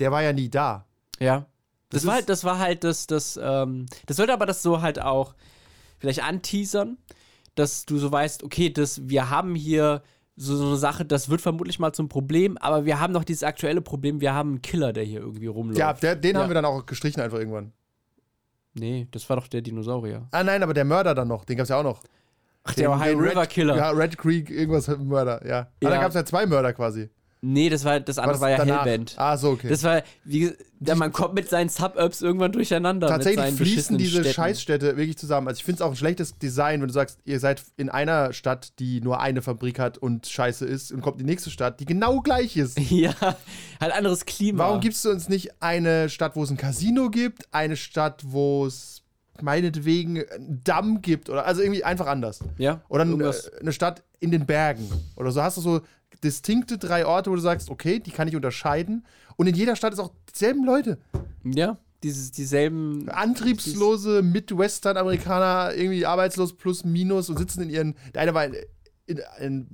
der 0.00 0.10
war 0.10 0.22
ja 0.22 0.32
nie 0.32 0.48
da. 0.48 0.86
Ja. 1.20 1.46
Das, 1.90 2.02
Das 2.02 2.06
war 2.06 2.14
halt, 2.14 2.28
das 2.28 2.44
war 2.44 2.58
halt 2.58 2.84
das, 2.84 3.06
das, 3.06 3.38
ähm, 3.40 3.86
das 4.06 4.16
sollte 4.16 4.32
aber 4.32 4.46
das 4.46 4.62
so 4.62 4.80
halt 4.80 5.00
auch 5.00 5.34
vielleicht 5.98 6.24
anteasern, 6.24 6.96
dass 7.54 7.84
du 7.84 7.98
so 7.98 8.10
weißt, 8.10 8.42
okay, 8.42 8.70
das, 8.70 9.08
wir 9.08 9.28
haben 9.30 9.54
hier 9.54 10.02
so, 10.34 10.56
so 10.56 10.66
eine 10.68 10.76
Sache, 10.76 11.04
das 11.04 11.28
wird 11.28 11.42
vermutlich 11.42 11.78
mal 11.78 11.92
zum 11.92 12.08
Problem, 12.08 12.56
aber 12.58 12.86
wir 12.86 12.98
haben 12.98 13.12
noch 13.12 13.24
dieses 13.24 13.42
aktuelle 13.42 13.82
Problem, 13.82 14.20
wir 14.22 14.32
haben 14.32 14.48
einen 14.52 14.62
Killer, 14.62 14.92
der 14.94 15.04
hier 15.04 15.20
irgendwie 15.20 15.46
rumläuft. 15.46 15.78
Ja, 15.78 15.92
der, 15.92 16.16
den 16.16 16.34
Ja. 16.34 16.42
haben 16.42 16.48
wir 16.50 16.54
dann 16.54 16.64
auch 16.64 16.86
gestrichen 16.86 17.20
einfach 17.20 17.38
irgendwann. 17.38 17.72
Nee, 18.74 19.06
das 19.10 19.28
war 19.28 19.36
doch 19.36 19.46
der 19.48 19.60
Dinosaurier. 19.60 20.26
Ah, 20.30 20.42
nein, 20.42 20.62
aber 20.62 20.72
der 20.72 20.86
Mörder 20.86 21.14
dann 21.14 21.28
noch. 21.28 21.44
Den 21.44 21.58
gab 21.58 21.64
es 21.64 21.68
ja 21.68 21.76
auch 21.78 21.82
noch. 21.82 22.00
Ach, 22.64 22.74
der 22.74 22.90
Ohio 22.90 23.18
Red- 23.18 23.30
River 23.32 23.46
Killer. 23.46 23.76
Ja, 23.76 23.90
Red 23.90 24.16
Creek, 24.18 24.50
irgendwas 24.50 24.86
mit 24.88 25.00
Mörder, 25.00 25.46
ja. 25.46 25.60
Ah, 25.60 25.68
Ja. 25.82 25.90
da 25.90 25.96
gab 25.98 26.08
es 26.10 26.14
ja 26.14 26.24
zwei 26.24 26.46
Mörder 26.46 26.72
quasi. 26.72 27.10
Nee, 27.44 27.68
das 27.70 27.84
war 27.84 27.98
das 27.98 28.18
andere 28.18 28.34
das 28.34 28.40
war 28.40 28.50
ja? 28.50 28.84
Hellbent. 28.84 29.14
Ah, 29.18 29.36
so, 29.36 29.50
okay. 29.50 29.68
Das 29.68 29.82
war, 29.82 30.02
wie 30.22 30.52
ja, 30.78 30.94
man 30.94 31.10
kommt 31.10 31.34
mit 31.34 31.48
seinen 31.48 31.70
Suburbs 31.70 32.22
irgendwann 32.22 32.52
durcheinander. 32.52 33.08
Tatsächlich 33.08 33.54
fließen 33.56 33.98
diese 33.98 34.20
Städten. 34.20 34.32
Scheißstädte 34.34 34.96
wirklich 34.96 35.18
zusammen. 35.18 35.48
Also 35.48 35.58
ich 35.58 35.64
finde 35.64 35.78
es 35.78 35.82
auch 35.82 35.90
ein 35.90 35.96
schlechtes 35.96 36.38
Design, 36.38 36.80
wenn 36.80 36.86
du 36.86 36.94
sagst, 36.94 37.18
ihr 37.24 37.40
seid 37.40 37.64
in 37.76 37.88
einer 37.90 38.32
Stadt, 38.32 38.78
die 38.78 39.00
nur 39.00 39.20
eine 39.20 39.42
Fabrik 39.42 39.80
hat 39.80 39.98
und 39.98 40.28
scheiße 40.28 40.64
ist, 40.66 40.92
und 40.92 41.00
kommt 41.00 41.18
die 41.18 41.24
nächste 41.24 41.50
Stadt, 41.50 41.80
die 41.80 41.84
genau 41.84 42.20
gleich 42.20 42.56
ist. 42.56 42.78
Ja, 42.92 43.12
halt 43.80 43.92
anderes 43.92 44.24
Klima. 44.24 44.62
Warum 44.62 44.80
gibst 44.80 45.04
du 45.04 45.10
uns 45.10 45.28
nicht 45.28 45.60
eine 45.60 46.08
Stadt, 46.10 46.36
wo 46.36 46.44
es 46.44 46.50
ein 46.50 46.56
Casino 46.56 47.10
gibt, 47.10 47.52
eine 47.52 47.74
Stadt, 47.74 48.22
wo 48.24 48.66
es 48.66 49.01
meinetwegen 49.42 50.18
einen 50.30 50.60
Damm 50.64 51.02
gibt 51.02 51.28
oder 51.30 51.44
also 51.46 51.62
irgendwie 51.62 51.84
einfach 51.84 52.06
anders. 52.06 52.40
Ja, 52.58 52.82
Oder 52.88 53.04
irgendwas- 53.04 53.48
äh, 53.48 53.60
eine 53.60 53.72
Stadt 53.72 54.02
in 54.20 54.30
den 54.30 54.46
Bergen 54.46 54.88
oder 55.16 55.30
so 55.32 55.42
hast 55.42 55.56
du 55.56 55.60
so 55.60 55.80
distinkte 56.22 56.78
drei 56.78 57.04
Orte, 57.06 57.30
wo 57.30 57.34
du 57.34 57.40
sagst, 57.40 57.70
okay, 57.70 57.98
die 57.98 58.10
kann 58.12 58.28
ich 58.28 58.36
unterscheiden 58.36 59.04
und 59.36 59.46
in 59.48 59.54
jeder 59.54 59.76
Stadt 59.76 59.92
ist 59.92 59.98
auch 59.98 60.12
dieselben 60.32 60.64
Leute. 60.64 60.98
Ja, 61.44 61.76
dieses, 62.02 62.32
dieselben. 62.32 63.08
Antriebslose 63.08 64.22
Midwestern-Amerikaner, 64.22 65.74
irgendwie 65.74 66.06
arbeitslos 66.06 66.56
plus 66.56 66.84
minus 66.84 67.28
und 67.30 67.38
sitzen 67.38 67.62
in 67.62 67.70
ihren. 67.70 67.94
Der 68.14 68.22
eine 68.22 68.34
war 68.34 68.44
in, 68.44 68.56
in, 69.06 69.20
in 69.40 69.66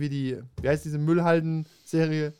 wie 0.00 0.08
die, 0.08 0.38
wie 0.60 0.68
heißt 0.68 0.84
diese 0.84 0.98
Müllhalden-Serie? 0.98 2.32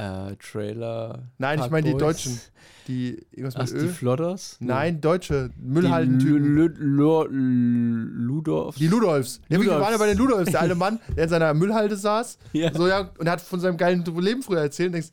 Äh, 0.00 0.36
Trailer. 0.36 1.28
Nein, 1.38 1.56
ich 1.56 1.60
Park 1.60 1.72
meine 1.72 1.92
die. 1.92 1.96
Deutschen. 1.98 2.40
Die 2.88 3.18
irgendwas 3.30 3.56
Ach, 3.56 3.60
mit 3.72 3.82
die 3.82 3.86
Ö. 3.86 3.88
Flodders? 3.88 4.56
Nein, 4.60 5.00
deutsche 5.00 5.50
Die 5.54 5.62
Müllhaldentypen. 5.62 6.54
Lu- 6.54 7.26
Ludolfs? 7.30 8.78
Die 8.78 8.86
Ludolfs. 8.88 9.40
Ja, 9.48 9.60
wir 9.60 9.68
waren 9.80 9.92
ja 9.92 9.98
bei 9.98 10.06
den 10.06 10.16
Ludolfs. 10.18 10.50
Der 10.52 10.60
alte 10.62 10.74
Mann, 10.74 10.98
der 11.16 11.24
in 11.24 11.30
seiner 11.30 11.52
Müllhalde 11.54 11.96
saß. 11.96 12.38
Ja. 12.52 12.72
So, 12.72 12.88
ja, 12.88 13.10
und 13.18 13.26
er 13.26 13.32
hat 13.32 13.40
von 13.42 13.60
seinem 13.60 13.76
geilen 13.76 14.04
Leben 14.04 14.42
früher 14.42 14.60
erzählt. 14.60 14.88
Und 14.88 14.92
denkst, 14.94 15.10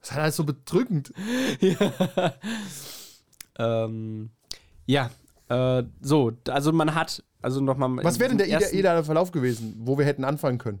was 0.00 0.10
hat 0.12 0.18
er 0.18 0.22
alles 0.24 0.36
so 0.36 0.44
bedrückend? 0.44 1.12
Ähm, 3.58 4.30
ja, 4.86 5.10
äh, 5.48 5.82
so, 6.00 6.32
also 6.48 6.72
man 6.72 6.94
hat, 6.94 7.22
also 7.42 7.60
nochmal. 7.60 8.02
Was 8.04 8.18
wäre 8.18 8.30
denn 8.30 8.38
der 8.38 8.48
ide 8.48 8.70
ideale 8.72 9.04
Verlauf 9.04 9.32
gewesen, 9.32 9.74
wo 9.78 9.98
wir 9.98 10.06
hätten 10.06 10.24
anfangen 10.24 10.56
können? 10.58 10.80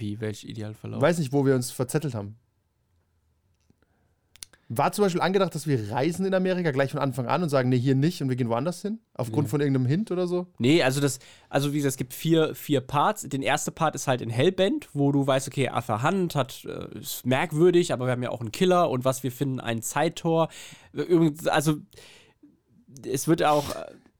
Wie, 0.00 0.20
welch 0.20 0.44
Idealverlauf? 0.44 0.98
Ich 0.98 1.02
weiß 1.02 1.18
nicht, 1.18 1.32
wo 1.32 1.44
wir 1.46 1.54
uns 1.54 1.70
verzettelt 1.70 2.14
haben. 2.14 2.36
War 4.72 4.92
zum 4.92 5.04
Beispiel 5.04 5.20
angedacht, 5.20 5.52
dass 5.52 5.66
wir 5.66 5.90
reisen 5.90 6.24
in 6.24 6.32
Amerika 6.32 6.70
gleich 6.70 6.92
von 6.92 7.00
Anfang 7.00 7.26
an 7.26 7.42
und 7.42 7.48
sagen, 7.48 7.70
nee, 7.70 7.78
hier 7.78 7.96
nicht 7.96 8.22
und 8.22 8.28
wir 8.28 8.36
gehen 8.36 8.48
woanders 8.48 8.82
hin? 8.82 9.00
Aufgrund 9.14 9.48
von 9.48 9.60
irgendeinem 9.60 9.86
Hint 9.86 10.12
oder 10.12 10.28
so? 10.28 10.46
Nee, 10.58 10.84
also 10.84 11.00
das, 11.00 11.18
also 11.48 11.72
wie 11.72 11.78
gesagt, 11.78 11.90
es 11.90 11.96
gibt 11.96 12.14
vier, 12.14 12.54
vier 12.54 12.80
Parts. 12.80 13.22
Den 13.22 13.42
erste 13.42 13.72
Part 13.72 13.96
ist 13.96 14.06
halt 14.06 14.22
in 14.22 14.30
Hellbent, 14.30 14.88
wo 14.92 15.10
du 15.10 15.26
weißt, 15.26 15.48
okay, 15.48 15.68
Arthur 15.68 16.04
Hunt 16.04 16.36
hat, 16.36 16.64
äh, 16.66 17.00
ist 17.00 17.26
merkwürdig, 17.26 17.92
aber 17.92 18.06
wir 18.06 18.12
haben 18.12 18.22
ja 18.22 18.30
auch 18.30 18.40
einen 18.40 18.52
Killer 18.52 18.90
und 18.90 19.04
was 19.04 19.24
wir 19.24 19.32
finden, 19.32 19.58
ein 19.58 19.82
Zeittor. 19.82 20.48
Übrigens, 20.92 21.48
also 21.48 21.78
es 23.04 23.26
wird 23.26 23.42
auch. 23.42 23.64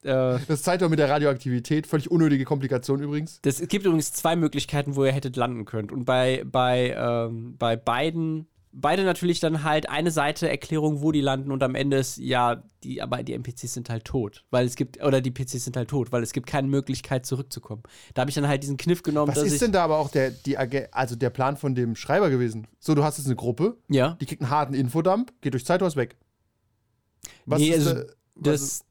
Äh, 0.03 0.39
Das 0.49 0.63
zeigt 0.63 0.83
doch 0.83 0.89
mit 0.89 0.99
der 0.99 1.09
Radioaktivität, 1.11 1.87
völlig 1.87 2.11
unnötige 2.11 2.45
Komplikation 2.45 3.03
übrigens. 3.03 3.41
das, 3.43 3.61
es 3.61 3.69
gibt 3.69 3.85
übrigens 3.85 4.13
zwei 4.13 4.37
Möglichkeiten, 4.37 4.97
wo 4.97 5.05
ihr 5.05 5.13
hättet 5.13 5.37
landen 5.37 5.65
könnt. 5.65 5.93
Und 5.93 6.05
bei, 6.05 6.43
bei, 6.51 6.95
ähm, 6.97 7.57
bei 7.59 7.77
beiden, 7.77 8.47
beide 8.73 9.03
natürlich 9.05 9.41
dann 9.41 9.63
halt 9.65 9.91
eine 9.91 10.11
Seite 10.11 10.49
Erklärung, 10.49 11.03
wo 11.03 11.13
die 11.13 11.21
landen 11.21 11.51
und 11.53 11.63
am 11.63 11.75
Ende 11.75 11.99
ist 11.99 12.17
ja, 12.19 12.63
die, 12.83 13.03
aber 13.03 13.23
die 13.23 13.35
NPCs 13.35 13.75
sind 13.75 13.91
halt 13.91 14.05
tot. 14.07 14.45
Weil 14.51 14.65
es 14.65 14.75
gibt, 14.77 15.03
oder 15.03 15.21
die 15.21 15.31
PCs 15.33 15.65
sind 15.65 15.77
halt 15.77 15.91
tot, 15.91 16.13
weil 16.13 16.23
es 16.23 16.33
gibt 16.33 16.47
keine 16.47 16.69
Möglichkeit 16.69 17.27
zurückzukommen. 17.27 17.83
Da 18.15 18.21
habe 18.23 18.31
ich 18.31 18.37
dann 18.37 18.49
halt 18.49 18.63
diesen 18.63 18.77
Kniff 18.79 19.03
genommen, 19.03 19.31
Was 19.37 19.43
ist 19.43 19.61
denn 19.61 19.73
da 19.73 19.85
aber 19.85 19.99
auch 19.99 20.09
der, 20.11 20.31
die, 20.31 20.57
also 20.57 21.15
der 21.17 21.31
Plan 21.31 21.57
von 21.59 21.75
dem 21.75 21.95
Schreiber 21.97 22.31
gewesen? 22.31 22.67
So, 22.79 22.95
du 22.95 23.05
hast 23.05 23.19
jetzt 23.19 23.27
eine 23.27 23.37
Gruppe, 23.37 23.77
ja. 23.89 24.17
die 24.21 24.25
kriegt 24.27 24.41
einen 24.41 24.51
harten 24.51 24.73
Infodump, 24.73 25.33
geht 25.43 25.53
durch 25.53 25.67
Zeithaus 25.67 25.97
weg. 25.97 26.17
Was, 27.45 27.61
Nee, 27.61 27.71
ist, 27.71 27.87
also 27.87 27.95
da- 28.01 28.07
was, 28.37 28.61
Das. 28.61 28.85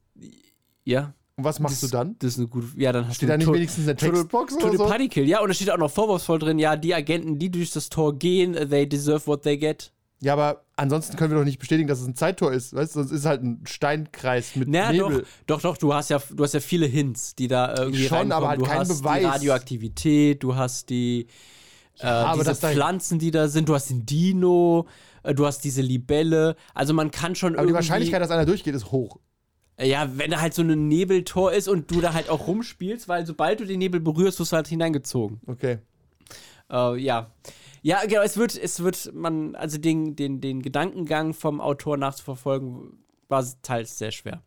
Ja. 0.84 1.14
und 1.36 1.44
was 1.44 1.60
machst 1.60 1.82
das, 1.82 1.90
du 1.90 1.96
dann? 1.96 2.16
Das 2.18 2.32
ist 2.32 2.38
eine 2.38 2.48
gute. 2.48 2.66
Ja, 2.76 2.92
dann 2.92 3.06
hast 3.08 3.16
Steht 3.16 3.28
du 3.28 3.32
da 3.32 3.36
nicht 3.36 3.46
To- 3.46 3.54
wenigstens 3.54 3.84
eine 3.84 3.96
Textbox 3.96 4.54
oder 4.54 4.62
Total 4.62 4.78
so? 4.78 4.86
Party 4.86 5.08
Kill. 5.08 5.28
Ja, 5.28 5.40
und 5.40 5.48
da 5.48 5.54
steht 5.54 5.70
auch 5.70 5.78
noch 5.78 5.90
vorwurfsvoll 5.90 6.38
drin, 6.38 6.58
ja, 6.58 6.76
die 6.76 6.94
Agenten, 6.94 7.38
die 7.38 7.50
durch 7.50 7.70
das 7.72 7.88
Tor 7.88 8.18
gehen, 8.18 8.54
they 8.70 8.88
deserve 8.88 9.26
what 9.26 9.42
they 9.42 9.56
get. 9.58 9.92
Ja, 10.22 10.34
aber 10.34 10.64
ansonsten 10.76 11.16
können 11.16 11.30
wir 11.32 11.38
doch 11.38 11.46
nicht 11.46 11.58
bestätigen, 11.58 11.88
dass 11.88 12.00
es 12.02 12.06
ein 12.06 12.14
Zeittor 12.14 12.52
ist. 12.52 12.74
Weißt 12.74 12.94
du, 12.94 13.00
sonst 13.00 13.10
ist 13.10 13.20
es 13.20 13.26
halt 13.26 13.42
ein 13.42 13.62
Steinkreis 13.66 14.54
mit 14.54 14.68
Na, 14.68 14.92
doch, 14.92 15.08
Nebel. 15.08 15.24
doch, 15.46 15.62
doch, 15.62 15.78
du 15.78 15.94
hast 15.94 16.10
ja, 16.10 16.20
du 16.30 16.44
hast 16.44 16.52
ja 16.52 16.60
viele 16.60 16.84
Hints, 16.84 17.34
die 17.36 17.48
da 17.48 17.74
irgendwie 17.74 18.04
Schon, 18.04 18.16
reinkommen. 18.18 18.32
aber 18.32 18.48
halt 18.50 18.60
du 18.60 18.64
kein 18.66 18.78
hast 18.80 18.98
Beweis. 18.98 19.20
die 19.20 19.26
Radioaktivität, 19.26 20.42
du 20.42 20.56
hast 20.56 20.90
die 20.90 21.26
äh, 22.00 22.06
aber 22.06 22.44
diese 22.44 22.54
Pflanzen, 22.54 23.18
die 23.18 23.30
da 23.30 23.48
sind, 23.48 23.68
du 23.68 23.74
hast 23.74 23.88
den 23.90 24.04
Dino, 24.06 24.86
äh, 25.22 25.34
du 25.34 25.46
hast 25.46 25.60
diese 25.64 25.80
Libelle. 25.82 26.56
Also 26.74 26.92
man 26.94 27.10
kann 27.10 27.34
schon 27.34 27.54
Aber 27.54 27.62
die 27.62 27.68
irgendwie, 27.68 27.74
Wahrscheinlichkeit, 27.76 28.20
dass 28.22 28.30
einer 28.30 28.46
durchgeht, 28.46 28.74
ist 28.74 28.90
hoch. 28.90 29.18
Äh, 29.80 29.88
ja, 29.88 30.08
wenn 30.16 30.30
da 30.30 30.40
halt 30.40 30.54
so 30.54 30.62
ein 30.62 30.88
Nebeltor 30.88 31.52
ist 31.52 31.68
und 31.68 31.90
du 31.90 32.00
da 32.00 32.12
halt 32.12 32.28
auch 32.28 32.46
rumspielst, 32.46 33.08
weil 33.08 33.26
sobald 33.26 33.60
du 33.60 33.64
den 33.64 33.78
Nebel 33.78 34.00
berührst, 34.00 34.38
wirst 34.38 34.52
du 34.52 34.56
halt 34.56 34.68
hineingezogen. 34.68 35.40
Okay. 35.46 35.78
Äh, 36.70 36.96
ja. 36.98 37.30
Ja, 37.82 38.04
genau, 38.06 38.20
es 38.20 38.36
wird, 38.36 38.56
es 38.56 38.80
wird, 38.82 39.10
man, 39.14 39.54
also 39.54 39.78
den, 39.78 40.14
den, 40.14 40.42
den 40.42 40.60
Gedankengang 40.60 41.32
vom 41.32 41.60
Autor 41.62 41.96
nachzuverfolgen, 41.96 42.98
war 43.28 43.44
teils 43.62 43.96
sehr 43.96 44.10
schwer. 44.10 44.42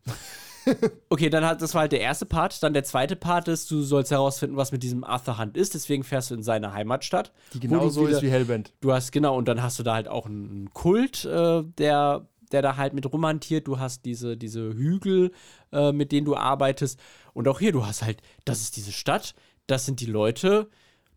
okay, 1.08 1.30
dann 1.30 1.44
hat, 1.44 1.60
das 1.60 1.74
war 1.74 1.82
halt 1.82 1.92
der 1.92 2.00
erste 2.00 2.26
Part. 2.26 2.62
Dann 2.62 2.72
der 2.72 2.84
zweite 2.84 3.16
Part 3.16 3.48
ist, 3.48 3.70
du 3.72 3.82
sollst 3.82 4.12
herausfinden, 4.12 4.56
was 4.56 4.70
mit 4.70 4.82
diesem 4.84 5.02
Arthur 5.02 5.38
Hunt 5.38 5.56
ist. 5.56 5.74
Deswegen 5.74 6.04
fährst 6.04 6.30
du 6.30 6.34
in 6.34 6.42
seine 6.44 6.72
Heimatstadt. 6.72 7.32
Die 7.54 7.60
genauso 7.60 8.06
wieder- 8.06 8.16
ist 8.18 8.22
wie 8.22 8.30
Hellbent. 8.30 8.72
Du 8.80 8.92
hast, 8.92 9.10
genau, 9.10 9.36
und 9.36 9.46
dann 9.48 9.62
hast 9.62 9.78
du 9.78 9.82
da 9.82 9.94
halt 9.94 10.06
auch 10.06 10.26
einen 10.26 10.70
Kult, 10.72 11.24
äh, 11.24 11.64
der, 11.78 12.28
der 12.54 12.62
da 12.62 12.76
halt 12.76 12.94
mit 12.94 13.12
rumhantiert. 13.12 13.66
Du 13.66 13.78
hast 13.78 14.04
diese, 14.04 14.36
diese 14.36 14.72
Hügel, 14.72 15.32
äh, 15.72 15.92
mit 15.92 16.12
denen 16.12 16.24
du 16.24 16.36
arbeitest. 16.36 17.00
Und 17.34 17.48
auch 17.48 17.58
hier, 17.58 17.72
du 17.72 17.84
hast 17.84 18.02
halt, 18.02 18.22
das 18.44 18.60
ist 18.60 18.76
diese 18.76 18.92
Stadt, 18.92 19.34
das 19.66 19.84
sind 19.84 20.00
die 20.00 20.06
Leute 20.06 20.70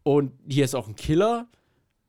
und 0.03 0.34
hier 0.50 0.65
ist 0.65 0.75
auch 0.75 0.88
ein 0.88 0.96
Killer. 0.96 1.48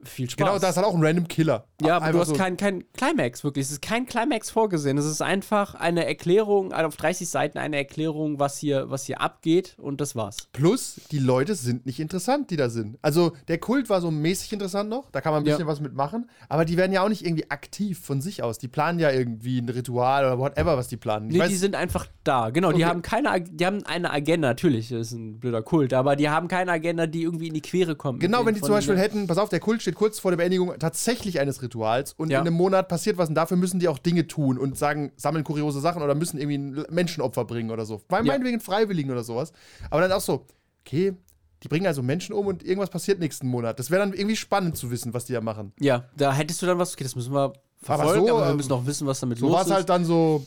Viel 0.04 0.30
Spaß. 0.30 0.46
Genau, 0.46 0.58
da 0.60 0.68
ist 0.68 0.76
halt 0.76 0.86
auch 0.86 0.94
ein 0.94 1.02
random 1.04 1.26
Killer. 1.26 1.66
ja, 1.82 1.96
aber 1.96 2.12
du 2.12 2.20
hast 2.20 2.28
so. 2.28 2.34
keinen 2.34 2.56
kein 2.56 2.84
Climax, 2.92 3.42
wirklich. 3.42 3.66
Es 3.66 3.72
ist 3.72 3.82
kein 3.82 4.06
Climax 4.06 4.48
vorgesehen. 4.48 4.96
Es 4.96 5.04
ist 5.04 5.20
einfach 5.20 5.74
eine 5.74 6.06
Erklärung, 6.06 6.72
also 6.72 6.86
auf 6.86 6.96
30 6.96 7.28
Seiten 7.28 7.58
eine 7.58 7.76
Erklärung, 7.76 8.38
was 8.38 8.58
hier, 8.58 8.90
was 8.90 9.06
hier 9.06 9.20
abgeht 9.20 9.74
und 9.76 10.00
das 10.00 10.14
war's. 10.14 10.36
Plus, 10.52 11.00
die 11.10 11.18
Leute 11.18 11.56
sind 11.56 11.84
nicht 11.84 11.98
interessant, 11.98 12.50
die 12.50 12.56
da 12.56 12.68
sind. 12.70 12.96
Also, 13.02 13.32
der 13.48 13.58
Kult 13.58 13.90
war 13.90 14.00
so 14.00 14.12
mäßig 14.12 14.52
interessant 14.52 14.88
noch, 14.88 15.10
da 15.10 15.20
kann 15.20 15.32
man 15.32 15.42
ein 15.42 15.46
Ja. 15.46 15.54
bisschen 15.56 15.66
was 15.66 15.80
mitmachen, 15.80 16.30
aber 16.48 16.64
die 16.64 16.76
werden 16.76 16.92
ja 16.92 17.02
auch 17.02 17.08
nicht 17.08 17.24
irgendwie 17.26 17.50
aktiv 17.50 17.98
von 18.00 18.20
sich 18.20 18.44
aus. 18.44 18.58
Die 18.58 18.68
planen 18.68 19.00
ja 19.00 19.10
irgendwie 19.10 19.58
ein 19.60 19.68
Ritual 19.68 20.24
oder 20.26 20.38
whatever, 20.38 20.76
was 20.76 20.86
die 20.86 20.96
planen. 20.96 21.26
Ich 21.28 21.32
Nee, 21.34 21.40
weiß, 21.40 21.48
die 21.48 21.56
sind 21.56 21.74
einfach 21.74 22.06
da. 22.22 22.50
Genau, 22.50 22.70
die 22.70 22.76
Okay. 22.84 22.84
haben 22.84 23.02
keine, 23.02 23.40
die 23.40 23.66
haben 23.66 23.84
eine 23.84 24.12
Agenda, 24.12 24.46
natürlich, 24.48 24.90
das 24.90 25.08
ist 25.08 25.12
ein 25.14 25.40
blöder 25.40 25.62
Kult, 25.62 25.92
aber 25.92 26.14
die 26.14 26.28
haben 26.30 26.46
keine 26.46 26.70
Agenda, 26.70 27.08
die 27.08 27.22
irgendwie 27.24 27.48
in 27.48 27.54
die 27.54 27.62
Quere 27.62 27.96
kommt. 27.96 28.20
genau, 28.20 28.46
wenn 28.46 28.54
die 28.54 28.60
zum 28.60 28.70
Beispiel 28.70 28.96
hätten, 28.96 29.26
pass 29.26 29.38
auf, 29.38 29.48
der 29.48 29.58
Kult 29.58 29.82
steht 29.88 29.94
kurz 29.96 30.18
vor 30.18 30.30
der 30.30 30.36
Beendigung 30.36 30.74
tatsächlich 30.78 31.40
eines 31.40 31.62
Rituals 31.62 32.12
und 32.12 32.30
Ja. 32.30 32.40
in 32.40 32.46
einem 32.46 32.56
Monat 32.56 32.88
passiert 32.88 33.16
was 33.16 33.28
und 33.30 33.34
dafür 33.34 33.56
müssen 33.56 33.80
die 33.80 33.88
auch 33.88 33.98
Dinge 33.98 34.26
tun 34.26 34.58
und 34.58 34.76
sagen, 34.76 35.12
sammeln 35.16 35.44
kuriose 35.44 35.80
Sachen 35.80 36.02
oder 36.02 36.14
müssen 36.14 36.38
irgendwie 36.38 36.58
ein 36.58 36.84
Menschenopfer 36.94 37.44
bringen 37.46 37.70
oder 37.70 37.86
so. 37.86 38.02
Weil 38.08 38.24
Ja. 38.26 38.32
meinetwegen 38.32 38.60
Freiwilligen 38.60 39.10
oder 39.10 39.24
sowas. 39.24 39.52
Aber 39.90 40.02
dann 40.02 40.12
auch 40.12 40.20
so, 40.20 40.44
okay, 40.84 41.14
die 41.62 41.68
bringen 41.68 41.86
also 41.86 42.02
Menschen 42.02 42.34
um 42.34 42.46
und 42.46 42.62
irgendwas 42.62 42.90
passiert 42.90 43.18
nächsten 43.18 43.46
Monat. 43.48 43.78
Das 43.78 43.90
wäre 43.90 44.00
dann 44.00 44.12
irgendwie 44.12 44.36
spannend 44.36 44.76
zu 44.76 44.90
wissen, 44.90 45.14
was 45.14 45.24
die 45.24 45.32
da 45.32 45.40
machen. 45.40 45.72
Ja, 45.80 46.04
da 46.16 46.32
hättest 46.32 46.60
du 46.62 46.66
dann 46.66 46.78
was, 46.78 46.92
okay, 46.92 47.04
das 47.04 47.16
müssen 47.16 47.32
wir 47.32 47.52
verfolgen, 47.82 48.26
so, 48.28 48.36
aber, 48.36 48.46
wir 48.46 48.52
äh, 48.52 48.56
müssen 48.56 48.72
auch 48.72 48.84
wissen, 48.86 49.06
was 49.06 49.20
damit 49.20 49.38
So 49.38 49.46
los 49.46 49.54
war 49.54 49.60
ist. 49.62 49.66
es 49.68 49.72
halt 49.72 49.88
dann 49.88 50.04
so, 50.04 50.46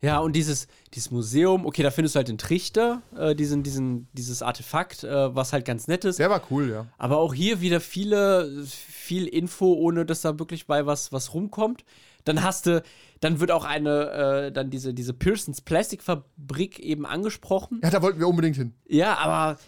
Ja, 0.00 0.20
und 0.20 0.36
dieses, 0.36 0.68
dieses 0.94 1.10
Museum, 1.10 1.66
okay, 1.66 1.82
da 1.82 1.90
findest 1.90 2.14
du 2.14 2.18
halt 2.18 2.28
den 2.28 2.38
Trichter, 2.38 3.02
äh, 3.16 3.34
diesen, 3.34 3.64
diesen, 3.64 4.06
dieses 4.12 4.42
Artefakt, 4.42 5.02
äh, 5.02 5.34
was 5.34 5.52
halt 5.52 5.64
ganz 5.64 5.88
nett 5.88 6.04
ist. 6.04 6.20
der 6.20 6.30
war 6.30 6.42
cool, 6.50 6.70
ja. 6.70 6.86
Aber 6.98 7.18
auch 7.18 7.34
hier 7.34 7.60
wieder 7.60 7.80
viele, 7.80 8.64
viel 8.64 9.26
Info, 9.26 9.72
ohne 9.72 10.06
dass 10.06 10.20
da 10.20 10.38
wirklich 10.38 10.66
bei 10.66 10.86
was, 10.86 11.12
was 11.12 11.34
rumkommt. 11.34 11.84
Dann 12.24 12.42
hast 12.44 12.66
du, 12.66 12.82
dann 13.20 13.40
wird 13.40 13.50
auch 13.50 13.64
eine, 13.64 14.10
äh, 14.46 14.52
dann 14.52 14.70
diese, 14.70 14.94
diese 14.94 15.14
Pearsons 15.14 15.62
Plastikfabrik 15.62 16.78
eben 16.78 17.04
angesprochen. 17.04 17.80
Ja, 17.82 17.90
da 17.90 18.00
wollten 18.00 18.20
wir 18.20 18.28
unbedingt 18.28 18.56
hin. 18.56 18.74
Ja, 18.86 19.16
aber 19.16 19.58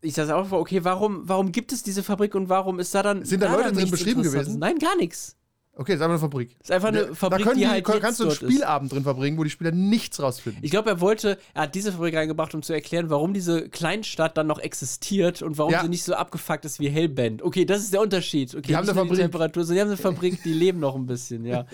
ich 0.00 0.14
sage 0.14 0.34
auch, 0.34 0.50
okay, 0.50 0.82
warum, 0.84 1.28
warum 1.28 1.52
gibt 1.52 1.72
es 1.72 1.82
diese 1.82 2.02
Fabrik 2.02 2.34
und 2.34 2.48
warum 2.48 2.80
ist 2.80 2.94
da 2.94 3.02
dann. 3.02 3.24
Sind 3.24 3.42
da 3.42 3.52
Leute 3.52 3.64
dann 3.64 3.74
drin 3.76 3.90
beschrieben 3.90 4.22
gewesen? 4.22 4.58
Nein, 4.58 4.78
gar 4.78 4.96
nichts. 4.96 5.36
Okay, 5.76 5.94
ist 5.94 6.00
einfach 6.00 6.10
eine 6.10 6.18
Fabrik. 6.20 6.56
Ist 6.62 6.70
einfach 6.70 6.88
eine 6.88 7.14
Fabrik, 7.16 7.38
da 7.40 7.44
können 7.50 7.58
die 7.58 7.64
die, 7.64 7.68
halt 7.68 7.84
kannst 7.84 8.20
du 8.20 8.24
einen 8.24 8.30
dort 8.30 8.42
ist. 8.42 8.48
Spielabend 8.48 8.92
drin 8.92 9.02
verbringen, 9.02 9.36
wo 9.36 9.42
die 9.42 9.50
Spieler 9.50 9.72
nichts 9.72 10.22
rausfinden. 10.22 10.62
Ich 10.62 10.70
glaube, 10.70 10.88
er 10.88 11.00
wollte, 11.00 11.36
er 11.52 11.62
hat 11.62 11.74
diese 11.74 11.90
Fabrik 11.90 12.14
reingebracht, 12.14 12.54
um 12.54 12.62
zu 12.62 12.72
erklären, 12.72 13.10
warum 13.10 13.34
diese 13.34 13.68
Kleinstadt 13.68 14.36
dann 14.36 14.46
noch 14.46 14.60
existiert 14.60 15.42
und 15.42 15.58
warum 15.58 15.72
Ja. 15.72 15.82
sie 15.82 15.88
nicht 15.88 16.04
so 16.04 16.14
abgefuckt 16.14 16.64
ist 16.64 16.78
wie 16.78 16.88
Hellbent. 16.90 17.42
Okay, 17.42 17.64
das 17.64 17.80
ist 17.80 17.92
der 17.92 18.02
Unterschied. 18.02 18.54
Okay, 18.54 18.62
Die 18.68 18.76
haben 18.76 18.84
eine 18.88 18.94
nur 18.94 19.02
die 19.04 19.08
Fabrik. 19.10 19.20
Temperatur, 19.22 19.64
sondern 19.64 19.74
die 19.74 19.80
haben 19.92 19.98
eine 20.00 20.14
Fabrik, 20.14 20.42
die 20.44 20.52
leben 20.52 20.78
noch 20.78 20.94
ein 20.94 21.06
bisschen, 21.06 21.44
ja. 21.44 21.60
Und 21.60 21.66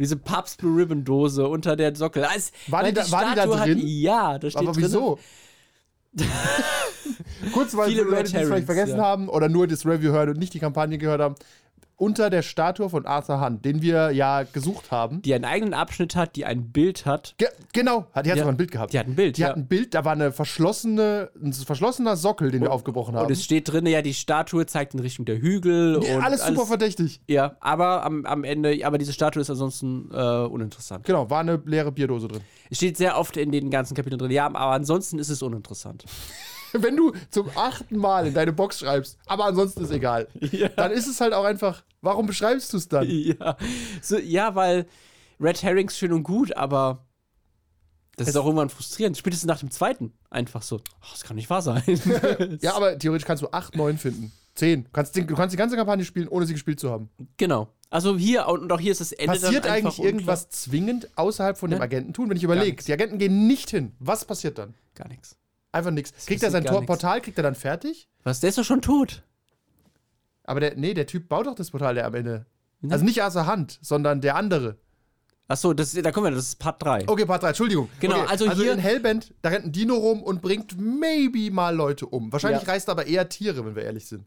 diese 0.00 0.16
Papst 0.16 0.58
Blue 0.58 0.76
Ribbon 0.76 1.04
Dose 1.04 1.46
unter 1.46 1.76
der 1.76 1.94
Sockel. 1.94 2.24
Also, 2.24 2.50
War 2.66 2.82
weil 2.82 2.92
die 2.92 3.00
da- 3.00 3.10
war 3.12 3.30
die 3.30 3.36
da 3.36 3.46
drin? 3.46 3.58
Hat, 3.60 3.68
ja, 3.84 4.38
da 4.38 4.50
steht 4.50 4.62
Aber 4.62 4.72
drin. 4.72 4.82
wieso? 4.82 5.18
Kurz, 7.52 7.76
weil 7.76 7.88
Viele 7.90 8.02
Leute, 8.02 8.30
die 8.30 8.36
es 8.36 8.46
vielleicht 8.48 8.66
vergessen 8.66 8.96
ja. 8.96 9.04
haben 9.04 9.28
oder 9.28 9.48
nur 9.48 9.66
das 9.66 9.84
Review 9.84 10.12
hören 10.12 10.30
und 10.30 10.38
nicht 10.38 10.54
die 10.54 10.58
Kampagne 10.58 10.96
gehört 10.98 11.20
haben, 11.20 11.34
unter 11.96 12.30
der 12.30 12.42
Statue 12.42 12.88
von 12.90 13.06
Arthur 13.06 13.40
Hunt, 13.40 13.64
den 13.64 13.82
wir 13.82 14.10
ja 14.10 14.42
gesucht 14.42 14.90
haben. 14.90 15.22
Die 15.22 15.34
einen 15.34 15.44
eigenen 15.44 15.74
Abschnitt 15.74 16.16
hat, 16.16 16.36
die 16.36 16.44
ein 16.44 16.70
Bild 16.72 17.06
hat. 17.06 17.34
Ge 17.38 17.48
genau, 17.72 18.06
hat, 18.12 18.26
die 18.26 18.30
hat 18.30 18.36
Ja. 18.36 18.42
sogar 18.42 18.52
ein 18.52 18.56
Bild 18.56 18.70
gehabt. 18.72 18.92
Die 18.92 18.98
hat 18.98 19.06
ein 19.06 19.14
Bild, 19.14 19.36
Die 19.36 19.42
ja. 19.42 19.48
hat 19.48 19.56
ein 19.56 19.66
Bild, 19.66 19.94
da 19.94 20.04
war 20.04 20.12
eine 20.12 20.32
verschlossene, 20.32 21.30
ein 21.42 21.52
verschlossener 21.52 22.16
Sockel, 22.16 22.50
den 22.50 22.62
wir 22.62 22.72
aufgebrochen 22.72 23.14
haben. 23.16 23.26
Und 23.26 23.32
es 23.32 23.44
steht 23.44 23.70
drin, 23.72 23.86
ja, 23.86 24.02
die 24.02 24.14
Statue 24.14 24.66
zeigt 24.66 24.94
in 24.94 25.00
Richtung 25.00 25.24
der 25.24 25.40
Hügel. 25.40 26.00
Ja, 26.02 26.16
und 26.16 26.24
alles 26.24 26.44
super 26.44 26.66
verdächtig. 26.66 27.20
Ja, 27.28 27.56
aber 27.60 28.04
am, 28.04 28.26
am 28.26 28.44
Ende, 28.44 28.78
aber 28.84 28.98
diese 28.98 29.12
Statue 29.12 29.40
ist 29.40 29.50
ansonsten 29.50 30.10
äh, 30.12 30.16
uninteressant. 30.46 31.04
Genau, 31.04 31.30
war 31.30 31.40
eine 31.40 31.62
leere 31.64 31.92
Bierdose 31.92 32.28
drin. 32.28 32.40
Es 32.70 32.78
steht 32.78 32.96
sehr 32.96 33.18
oft 33.18 33.36
in 33.36 33.52
den 33.52 33.70
ganzen 33.70 33.94
Kapiteln 33.94 34.18
drin, 34.18 34.30
ja, 34.30 34.46
aber 34.46 34.60
ansonsten 34.72 35.18
ist 35.18 35.28
es 35.28 35.42
uninteressant. 35.42 36.04
Wenn 36.82 36.96
du 36.96 37.12
zum 37.30 37.48
achten 37.54 37.96
Mal 37.96 38.26
in 38.26 38.34
deine 38.34 38.52
Box 38.52 38.80
schreibst, 38.80 39.16
aber 39.26 39.44
ansonsten 39.44 39.84
ist 39.84 39.90
egal, 39.90 40.28
dann 40.76 40.90
ist 40.90 41.06
es 41.06 41.20
halt 41.20 41.32
auch 41.32 41.44
einfach, 41.44 41.84
warum 42.00 42.26
beschreibst 42.26 42.72
du 42.72 42.76
es 42.76 42.88
dann? 42.88 43.06
ja. 43.08 43.56
So, 44.02 44.18
ja, 44.18 44.54
weil 44.54 44.86
Red 45.40 45.62
Herrings 45.62 45.96
schön 45.96 46.12
und 46.12 46.24
gut, 46.24 46.56
aber 46.56 47.06
das 48.16 48.28
ist 48.28 48.36
auch 48.36 48.44
irgendwann 48.44 48.70
frustrierend. 48.70 49.16
Spätestens 49.16 49.48
nach 49.48 49.58
dem 49.58 49.70
zweiten 49.70 50.12
einfach 50.30 50.62
so, 50.62 50.80
ach, 51.00 51.12
das 51.12 51.24
kann 51.24 51.36
nicht 51.36 51.50
wahr 51.50 51.62
sein. 51.62 51.82
Ja, 52.60 52.74
aber 52.74 52.98
theoretisch 52.98 53.26
kannst 53.26 53.42
du 53.42 53.48
acht, 53.50 53.76
neun 53.76 53.98
finden. 53.98 54.32
Zehn. 54.54 54.84
Du 54.84 54.90
kannst, 54.92 55.16
du 55.16 55.34
kannst 55.34 55.52
die 55.52 55.56
ganze 55.56 55.76
Kampagne 55.76 56.04
spielen, 56.04 56.28
ohne 56.28 56.46
sie 56.46 56.52
gespielt 56.52 56.78
zu 56.78 56.90
haben. 56.90 57.10
genau. 57.36 57.68
Also 57.90 58.16
hier 58.16 58.48
und 58.48 58.72
auch 58.72 58.80
hier 58.80 58.90
ist 58.90 59.00
das 59.00 59.12
Ende 59.12 59.38
Passiert 59.38 59.66
eigentlich 59.68 60.00
irgendwas 60.00 60.48
zwingend 60.48 61.16
außerhalb 61.16 61.56
von 61.56 61.70
dem 61.70 61.78
Nein. 61.78 61.84
Agenten 61.84 62.12
tun? 62.12 62.28
Wenn 62.28 62.36
ich 62.36 62.42
überlege, 62.42 62.82
die 62.82 62.92
Agenten 62.92 63.18
gehen 63.18 63.46
nicht 63.46 63.70
hin. 63.70 63.92
Was 64.00 64.24
passiert 64.24 64.58
dann? 64.58 64.74
Gar 64.96 65.08
nichts. 65.08 65.36
Einfach 65.74 65.90
nichts. 65.90 66.26
Kriegt 66.26 66.42
er 66.42 66.50
sein 66.50 66.64
Tor 66.64 66.80
nichts. 66.80 66.86
Portal, 66.86 67.20
kriegt 67.20 67.36
er 67.38 67.42
dann 67.42 67.54
fertig? 67.56 68.08
Was, 68.22 68.40
der 68.40 68.48
ist 68.50 68.58
doch 68.58 68.64
schon 68.64 68.80
tot. 68.80 69.22
Aber 70.44 70.60
der, 70.60 70.76
nee, 70.76 70.94
der 70.94 71.06
Typ 71.06 71.28
baut 71.28 71.46
doch 71.46 71.54
das 71.54 71.70
Portal 71.70 71.94
der 71.96 72.06
am 72.06 72.14
Ende. 72.14 72.46
Ne? 72.80 72.92
Also 72.92 73.04
nicht 73.04 73.22
Arthur 73.22 73.46
Hand, 73.46 73.78
sondern 73.82 74.20
der 74.20 74.36
andere. 74.36 74.76
Achso, 75.48 75.74
das, 75.74 75.92
da 75.92 76.12
kommen 76.12 76.26
wir, 76.26 76.30
das 76.36 76.46
ist 76.48 76.56
Part 76.58 76.82
3. 76.82 77.08
Okay, 77.08 77.26
Part 77.26 77.42
3, 77.42 77.48
Entschuldigung. 77.48 77.88
Genau, 78.00 78.20
okay, 78.20 78.26
also 78.28 78.50
hier- 78.52 78.72
in 78.72 78.78
Hellbent, 78.78 79.34
da 79.42 79.50
rennt 79.50 79.66
ein 79.66 79.72
Dino 79.72 79.94
rum 79.94 80.22
und 80.22 80.40
bringt 80.40 80.78
maybe 80.80 81.50
mal 81.50 81.74
Leute 81.74 82.06
um. 82.06 82.32
Wahrscheinlich 82.32 82.62
Ja. 82.62 82.68
reißt 82.72 82.88
er 82.88 82.92
aber 82.92 83.06
eher 83.06 83.28
Tiere, 83.28 83.64
wenn 83.66 83.74
wir 83.74 83.82
ehrlich 83.82 84.06
sind. 84.06 84.24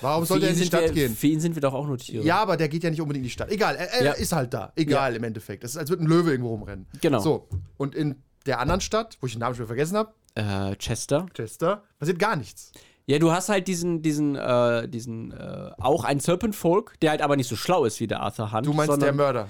Warum 0.00 0.24
soll 0.24 0.40
der 0.40 0.50
in 0.50 0.56
die 0.56 0.64
Stadt 0.64 0.82
wir, 0.82 0.92
gehen? 0.92 1.14
Für 1.16 1.26
ihn 1.28 1.40
sind 1.40 1.54
wir 1.56 1.62
doch 1.62 1.72
auch 1.74 1.86
nur 1.86 1.98
Tiere. 1.98 2.24
Ja, 2.24 2.36
aber 2.40 2.56
der 2.56 2.68
geht 2.68 2.84
ja 2.84 2.90
nicht 2.90 3.00
unbedingt 3.00 3.22
in 3.22 3.28
die 3.28 3.30
Stadt. 3.30 3.50
Egal, 3.50 3.76
er, 3.76 3.90
er 3.92 4.04
Ja. 4.04 4.12
ist 4.12 4.32
halt 4.32 4.52
da. 4.54 4.72
Egal 4.76 5.16
im 5.16 5.24
Endeffekt. 5.24 5.64
Das 5.64 5.72
ist, 5.72 5.76
als 5.76 5.90
würde 5.90 6.04
ein 6.04 6.08
Löwe 6.08 6.30
irgendwo 6.30 6.50
rumrennen. 6.50 6.86
Genau. 7.00 7.18
So, 7.20 7.48
und 7.76 7.94
in 7.94 8.16
der 8.46 8.60
anderen 8.60 8.80
Stadt, 8.80 9.16
wo 9.20 9.26
ich 9.26 9.32
den 9.32 9.40
Namen 9.40 9.54
schon 9.54 9.60
wieder 9.64 9.68
vergessen 9.68 9.96
habe, 9.96 10.12
Äh, 10.34 10.76
Chester. 10.76 11.26
Chester, 11.34 11.82
passiert 11.98 12.18
gar 12.18 12.36
nichts. 12.36 12.72
Ja, 13.06 13.18
du 13.18 13.32
hast 13.32 13.48
halt 13.48 13.66
diesen, 13.68 14.02
diesen, 14.02 14.36
äh, 14.36 14.86
diesen, 14.88 15.32
äh, 15.32 15.70
auch 15.78 16.04
ein 16.04 16.20
Serpent 16.20 16.54
Folk, 16.54 17.00
der 17.00 17.10
halt 17.10 17.22
aber 17.22 17.36
nicht 17.36 17.48
so 17.48 17.56
schlau 17.56 17.84
ist 17.86 17.98
wie 18.00 18.06
der 18.06 18.20
Arthur 18.20 18.52
Hunt. 18.52 18.66
Du 18.66 18.72
meinst 18.74 18.90
sondern, 18.90 19.06
der 19.06 19.14
Mörder. 19.14 19.48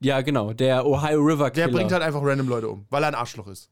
Ja, 0.00 0.20
genau, 0.20 0.52
der 0.52 0.84
Ohio 0.86 1.20
River 1.20 1.50
Der 1.50 1.66
Killer. 1.66 1.78
bringt 1.78 1.92
halt 1.92 2.02
einfach 2.02 2.20
random 2.22 2.48
Leute 2.48 2.68
um, 2.68 2.86
weil 2.90 3.02
er 3.04 3.08
ein 3.08 3.14
Arschloch 3.14 3.46
ist. 3.48 3.70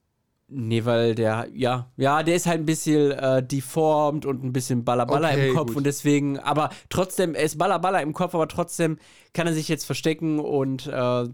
Nee, 0.53 0.83
weil 0.83 1.15
der, 1.15 1.47
ja, 1.53 1.89
ja, 1.95 2.23
der 2.23 2.35
ist 2.35 2.45
halt 2.45 2.59
ein 2.59 2.65
bisschen 2.65 3.11
äh, 3.11 3.41
deformed 3.45 4.25
und 4.25 4.43
ein 4.43 4.51
bisschen 4.51 4.83
Ballaballa 4.83 5.29
Okay, 5.29 5.49
im 5.49 5.55
Kopf 5.55 5.67
gut. 5.69 5.77
und 5.77 5.83
deswegen, 5.85 6.39
aber 6.39 6.69
trotzdem, 6.89 7.35
er 7.35 7.43
ist 7.43 7.57
Ballaballa 7.57 7.99
im 7.99 8.11
Kopf, 8.13 8.33
aber 8.35 8.47
trotzdem 8.49 8.97
kann 9.33 9.47
er 9.47 9.53
sich 9.53 9.67
jetzt 9.69 9.85
verstecken 9.85 10.39
und 10.39 10.87
äh, 10.87 11.25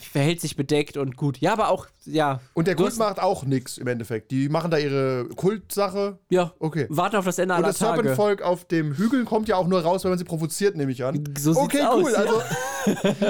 verhält 0.00 0.40
sich 0.40 0.56
bedeckt 0.56 0.96
und 0.96 1.16
gut. 1.16 1.38
Ja, 1.38 1.52
aber 1.52 1.68
auch, 1.68 1.86
ja. 2.04 2.40
Und 2.54 2.66
der 2.66 2.74
Kult 2.76 2.96
macht 2.98 3.20
auch 3.20 3.44
nichts 3.44 3.78
im 3.78 3.86
Endeffekt. 3.86 4.30
Die 4.30 4.48
machen 4.48 4.70
da 4.70 4.78
ihre 4.78 5.28
Kultsache. 5.36 6.18
Ja, 6.30 6.52
Okay. 6.58 6.86
warten 6.88 7.16
auf 7.16 7.24
das 7.24 7.38
Ende 7.38 7.54
Und 7.54 7.58
aller 7.58 7.68
das 7.68 7.78
Tage. 7.78 7.96
Serpent-Volk 8.02 8.42
auf 8.42 8.64
dem 8.66 8.92
Hügel 8.94 9.24
kommt 9.24 9.48
ja 9.48 9.56
auch 9.56 9.66
nur 9.66 9.80
raus, 9.80 10.04
wenn 10.04 10.10
man 10.10 10.18
sie 10.18 10.24
provoziert, 10.24 10.76
nehme 10.76 10.92
ich 10.92 11.04
an. 11.04 11.24
So 11.38 11.52
sieht's 11.52 11.64
okay, 11.64 11.82
aus, 11.82 12.02
cool. 12.04 12.12
ja. 12.12 12.18
Also 12.18 12.42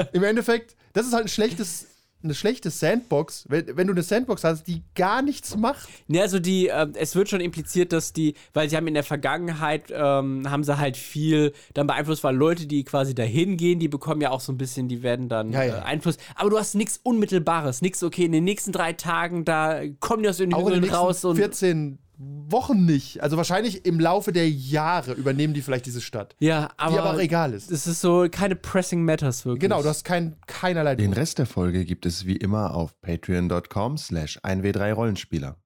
im 0.13 0.25
Endeffekt, 0.25 0.77
das 0.93 1.07
ist 1.07 1.13
halt 1.13 1.25
ein 1.27 1.29
schlechtes, 1.29 1.87
eine 2.23 2.35
schlechte 2.35 2.71
Sandbox, 2.71 3.45
wenn, 3.49 3.77
wenn 3.77 3.87
du 3.87 3.93
eine 3.93 4.03
Sandbox 4.03 4.45
hast, 4.45 4.65
die 4.65 4.83
gar 4.95 5.23
nichts 5.23 5.57
macht. 5.57 5.89
Ne, 6.09 6.21
also 6.21 6.39
die, 6.39 6.69
äh, 6.69 6.87
es 6.95 7.15
wird 7.15 7.29
schon 7.29 7.41
impliziert, 7.41 7.93
dass 7.93 8.13
die, 8.13 8.35
weil 8.53 8.69
sie 8.69 8.77
haben 8.77 8.87
in 8.87 8.95
der 8.95 9.05
Vergangenheit, 9.05 9.85
ähm, 9.91 10.51
haben 10.51 10.65
sie 10.65 10.79
halt 10.79 10.97
viel 10.97 11.53
dann 11.75 11.87
beeinflusst, 11.87 12.25
weil 12.25 12.37
Leute, 12.37 12.67
die 12.67 12.85
quasi 12.85 13.15
dahin 13.15 13.57
gehen, 13.57 13.79
die 13.79 13.89
bekommen 13.89 14.21
ja 14.21 14.31
auch 14.31 14.41
so 14.41 14.53
ein 14.53 14.59
bisschen, 14.59 14.89
die 14.89 15.03
werden 15.03 15.29
dann 15.29 15.53
Ja, 15.53 15.65
ja. 15.65 15.79
Äh, 15.79 15.83
Einfluss. 15.83 16.17
Aber 16.35 16.51
du 16.51 16.59
hast 16.59 16.75
nichts 16.75 17.01
Unmittelbares, 17.03 17.83
nichts, 17.83 18.03
okay, 18.03 18.25
in 18.25 18.33
den 18.33 18.45
nächsten 18.45 18.73
drei 18.73 18.93
Tagen, 18.93 19.45
da 19.45 19.83
kommen 20.01 20.23
die 20.23 20.29
aus 20.29 20.37
den 20.39 20.57
Hügeln 20.57 20.85
raus 20.85 21.25
und. 21.25 21.37
14 21.37 21.99
Wochen 22.19 22.85
nicht. 22.85 23.23
Also 23.23 23.37
wahrscheinlich 23.37 23.85
im 23.87 23.99
Laufe 23.99 24.33
der 24.33 24.49
Jahre 24.49 25.13
übernehmen 25.13 25.55
die 25.55 25.63
vielleicht 25.63 25.87
diese 25.87 26.01
Stadt. 26.01 26.37
ja, 26.41 26.71
aber, 26.77 26.93
die 26.93 26.99
aber 26.99 27.11
auch 27.15 27.19
egal 27.19 27.53
ist. 27.53 27.71
Es 27.71 27.87
ist 27.87 28.01
so 28.01 28.27
keine 28.31 28.55
Pressing 28.55 29.05
Matters 29.05 29.45
wirklich. 29.45 29.61
Genau, 29.61 29.83
du 29.83 29.89
hast 29.89 30.05
kein, 30.05 30.37
keinerlei. 30.47 30.95
Den 30.95 31.13
Rest 31.13 31.39
der 31.39 31.47
Folge 31.47 31.85
gibt 31.85 32.07
es 32.07 32.27
wie 32.27 32.37
immer 32.37 32.75
auf 32.75 33.01
patreon.com 33.01 33.97
slash 33.97 34.39
1w3rollenspieler. 34.41 35.57